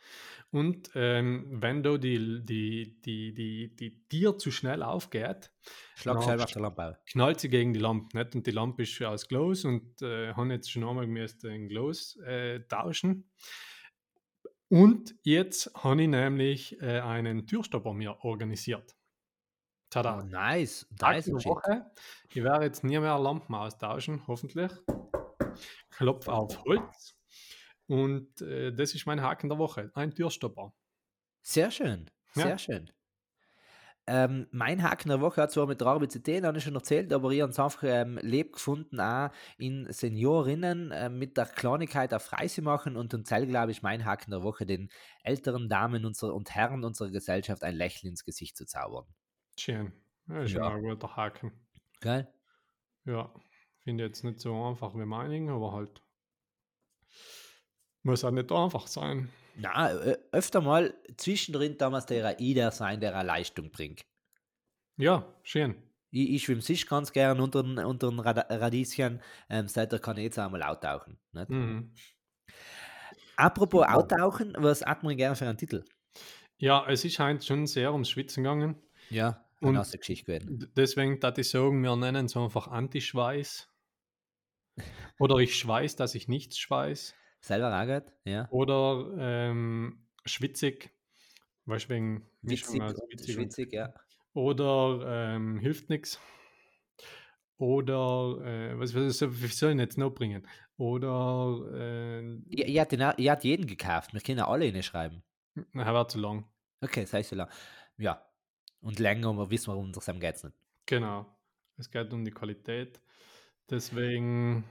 [0.56, 5.52] Und ähm, wenn da die, die, die, die, die Tier zu schnell aufgeht,
[5.96, 8.18] Schlag selber auf der Lampe knallt sie gegen die Lampe.
[8.18, 8.36] Nicht?
[8.36, 12.16] Und die Lampe ist aus Glas und äh, haben jetzt schon einmal müssen den Glas
[12.26, 13.30] äh, tauschen.
[14.70, 18.96] Und jetzt habe ich nämlich äh, einen Türstopper mir organisiert.
[19.90, 20.22] Tada!
[20.22, 20.88] Oh, nice.
[21.02, 21.34] Nice.
[21.34, 21.86] Woche.
[22.30, 24.72] Ich werde jetzt nie mehr Lampen austauschen, hoffentlich.
[25.90, 27.15] Klopf auf Holz.
[27.88, 29.92] Und äh, das ist mein Haken der Woche.
[29.94, 30.74] Ein Türstopper.
[31.42, 32.10] Sehr schön.
[32.36, 32.44] Ja.
[32.44, 32.92] Sehr schön.
[34.08, 37.12] Ähm, mein Haken der Woche hat zwar mit Arbeit zu tun, habe ich schon erzählt,
[37.12, 42.14] aber ich habe es einfach ähm, lieb gefunden, auch in Seniorinnen äh, mit der Kleinigkeit
[42.14, 44.90] auch frei zu machen und und Zell, glaube ich, mein Haken der Woche, den
[45.24, 49.06] älteren Damen unserer, und Herren unserer Gesellschaft ein Lächeln ins Gesicht zu zaubern.
[49.58, 49.92] Schön.
[50.28, 50.70] Das ist Ja.
[50.70, 50.76] ja.
[50.76, 51.52] ein guter Haken.
[52.00, 52.32] Geil?
[53.06, 53.34] Ja,
[53.84, 56.02] finde jetzt nicht so einfach wie meinigen, aber halt.
[58.06, 59.30] Muss auch nicht einfach sein.
[59.56, 59.90] Na,
[60.32, 64.02] öfter mal zwischendrin damals der Ider sein, der eine Leistung bringt.
[64.98, 65.76] Ja, schön.
[66.12, 70.00] Ich, ich schwimme sich ganz gern unter, den- unter den Rad Radieschen, ähm, seit der
[70.00, 71.18] kann ich jetzt einmal auftauchen.
[71.34, 71.94] Mhm.
[73.38, 73.96] Apropos Super.
[73.98, 75.84] auftauchen, was hat man gerne für einen Titel?
[76.58, 78.76] Ja, es ist halt schon sehr ums Schwitzen gegangen.
[79.10, 80.72] Ja, Und- eine nasse Geschichte gewesen.
[80.78, 83.68] Deswegen würde ich sagen, wir nennen es einfach Anti-Schweiß.
[85.20, 87.16] Oder ich schweiß, dass ich nichts schweiß.
[87.46, 88.50] Selber gut, ja.
[88.50, 90.90] Oder ähm, schwitzig.
[91.66, 93.94] Weißt du, wegen Witzig Mischung aus und witzig schwitzig, ja.
[94.34, 96.20] Oder ähm, hilft nichts.
[97.58, 100.48] Oder äh, was, was, wie soll ich jetzt noch bringen?
[100.78, 105.22] Oder äh, Ich, ich, hatte, ich hatte jeden gekauft, wir können alle reinschreiben.
[105.72, 106.46] na, war zu lang.
[106.82, 107.50] Okay, sei so lang.
[107.98, 108.26] Ja.
[108.82, 110.56] Und länger, aber wissen wir, um das geht nicht.
[110.88, 111.28] Genau.
[111.78, 113.00] Es geht um die Qualität.
[113.70, 114.64] Deswegen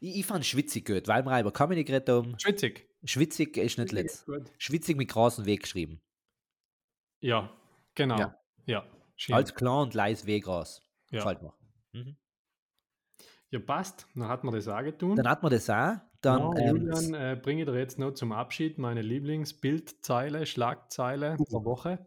[0.00, 2.38] Ich, ich fand schwitzig gut, weil wir über Comedy geredet haben.
[2.38, 2.88] schwitzig.
[3.04, 4.52] Schwitzig ist nicht Schwitzig letzt.
[4.58, 6.00] Schwitzig mit großem Weg geschrieben.
[7.20, 7.50] Ja,
[7.94, 8.18] genau.
[8.18, 8.38] Ja.
[8.66, 8.86] Ja.
[9.30, 10.82] Als klar und leis Weg raus.
[11.10, 11.18] ja.
[11.18, 11.54] Gefällt mir.
[11.92, 12.16] Mhm.
[13.50, 14.06] ja, passt.
[14.14, 15.16] Dann hat man das auch getan.
[15.16, 15.96] Dann hat man das auch.
[16.20, 21.36] Dann, ja, ähm, Julian, äh, bringe ich dir jetzt noch zum Abschied meine Lieblingsbildzeile, Schlagzeile
[21.38, 22.06] der Woche.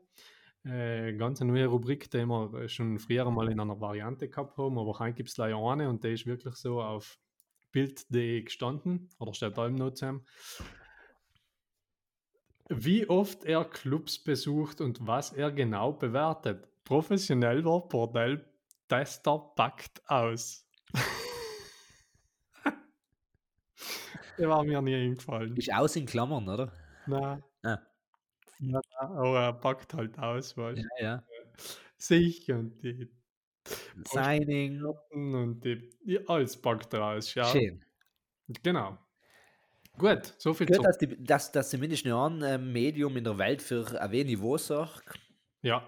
[0.68, 4.78] Äh, ganz eine neue Rubrik, die wir schon früher mal in einer Variante gehabt haben,
[4.78, 7.18] aber heute gibt es leider eine und die ist wirklich so auf
[7.72, 10.26] Bild.de gestanden oder steht da im noch zusammen.
[12.70, 16.68] Wie oft er Clubs besucht und was er genau bewertet.
[16.84, 20.68] Professioneller Bordelltester packt aus.
[24.38, 25.56] Der war mir nie eingefallen.
[25.56, 26.74] ist aus in Klammern, oder?
[27.06, 27.80] Na, Ah.
[28.60, 31.04] Na, aber er packt halt aus, weißt Ja, du.
[31.04, 31.24] ja.
[31.98, 33.10] Sich und die
[34.06, 34.84] Signing.
[35.12, 37.46] Und die, die alles packt er aus, schau.
[37.46, 37.84] Schön.
[38.64, 38.98] Genau.
[39.98, 40.82] Gut, so viel Gut, zu.
[40.84, 44.38] dass, die, dass, dass zumindest noch ein ähm, Medium in der Welt für ein wenig
[44.38, 45.20] Niveau sorgt.
[45.64, 45.84] Ja.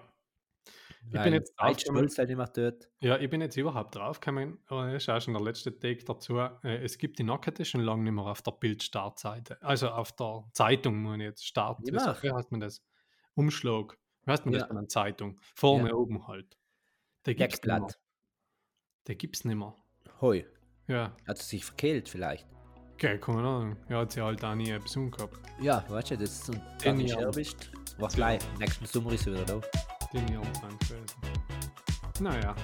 [1.08, 2.88] Ich weil bin jetzt stolz halt immer dort.
[3.00, 6.38] ja, ich bin jetzt überhaupt draufgekommen, aber das ist auch schon der letzte Take dazu.
[6.38, 9.60] Äh, es gibt die Nackete schon lange nicht mehr auf der Bild-Startseite.
[9.62, 11.80] Also auf der Zeitung, muss ich jetzt Start.
[11.82, 12.82] Wie heißt man das?
[13.34, 13.96] Umschlag.
[14.24, 14.60] Wie heißt man Ja.
[14.60, 15.40] das bei einer Zeitung?
[15.54, 15.94] Vorne Ja.
[15.94, 16.56] oben halt.
[17.26, 17.76] Der gibt's nicht mehr.
[17.80, 18.00] Deckblatt.
[19.06, 19.74] Der gibt's nicht mehr.
[20.20, 20.44] Hoi.
[20.86, 22.46] Ja, Hat sie sich verkehlt vielleicht?
[22.94, 23.76] okay, keine Ahnung.
[23.88, 25.38] Ja, hat sie halt auch nie besucht gehabt.
[25.60, 26.50] Ja, weißt du, das
[26.84, 27.08] Jahre.
[27.08, 28.40] Scher bist, was gleich.
[28.58, 29.60] Nächsten Sommer ist sie wieder da.
[30.12, 31.04] Den Jahren sein gewesen.
[32.20, 32.54] Naja,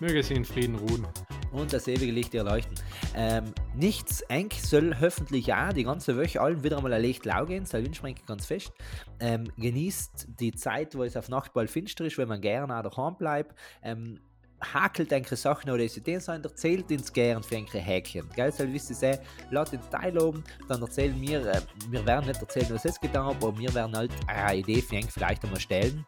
[0.00, 1.06] möge sie in Frieden ruhen.
[1.52, 2.74] Und das ewige Licht ihr leuchten.
[3.14, 7.46] Ähm, nichts eng soll hoffentlich auch die ganze Woche allen wieder einmal ein Licht lau
[7.46, 8.72] gehen, soll wünsche ich ganz fest.
[9.20, 13.16] Ähm, genießt die Zeit, wo es auf Nachtball finster ist, wenn man gerne auch daheim
[13.16, 13.54] bleibt.
[13.82, 14.20] Ähm,
[14.60, 18.28] hakelt enkele Sachen oder diese Ideen sein, erzählt uns gern für enkele Häkchen.
[18.34, 19.18] Gell, soll wisst ihr sehen,
[19.50, 23.36] lasst uns teilhaben, dann erzählen wir, äh, wir werden nicht erzählen, was es getan hat,
[23.36, 26.04] aber wir werden halt eine Idee für eng vielleicht einmal stellen.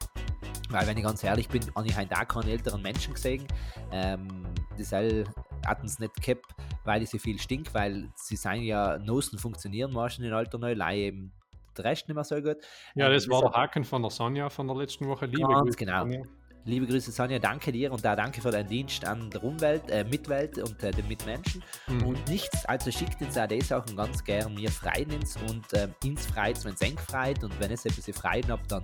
[0.71, 3.47] Weil, wenn ich ganz ehrlich bin, habe ich heute auch keine älteren Menschen gesehen.
[3.91, 4.45] Ähm,
[4.77, 6.47] das hatten es nicht gehabt,
[6.85, 10.75] weil ich so viel stink, weil sie sind ja Nosen funktionieren Maschen in Alter neu,
[10.75, 11.33] leihe eben
[11.77, 12.57] der Rest nicht mehr so gut.
[12.95, 15.27] Ja, Ähm, das war der Haken von der Sonja von der letzten Woche.
[15.27, 16.01] Liebe Ganz Grüße, genau.
[16.01, 16.23] Sonja.
[16.64, 20.04] Liebe Grüße, Sonja, danke dir und da danke für deinen Dienst an der Umwelt, äh,
[20.04, 21.62] Mitwelt und äh, den Mitmenschen.
[21.86, 22.06] Mhm.
[22.06, 24.56] Und nichts, also schickt uns auch die Sachen ganz gern.
[24.56, 28.14] Wir freuen uns und ähm, ins freut wenn es eng freut und wenn es etwas
[28.16, 28.82] freuen habt, dann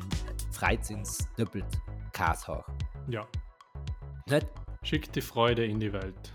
[0.50, 1.66] freut es uns doppelt
[2.12, 2.64] Kas hoch.
[3.08, 3.26] Ja,
[4.26, 4.46] Nicht?
[4.82, 6.32] schickt die Freude in die Welt.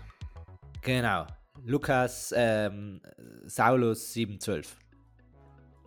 [0.82, 1.26] Genau.
[1.64, 3.00] Lukas ähm,
[3.46, 4.76] Saulus 712.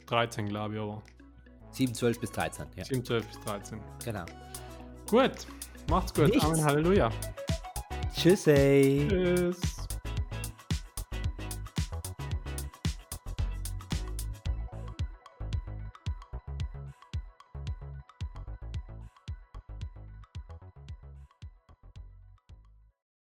[0.05, 1.01] 13, glaube ich, aber.
[1.71, 2.85] 712 bis 13, ja.
[2.85, 3.81] 7, 12 bis 13.
[4.03, 4.25] Genau.
[5.09, 5.31] Gut,
[5.89, 6.27] macht's gut.
[6.29, 6.45] Nichts.
[6.45, 7.11] Amen, Halleluja.
[8.15, 9.07] Tschüssi.
[9.09, 9.82] Tschüss.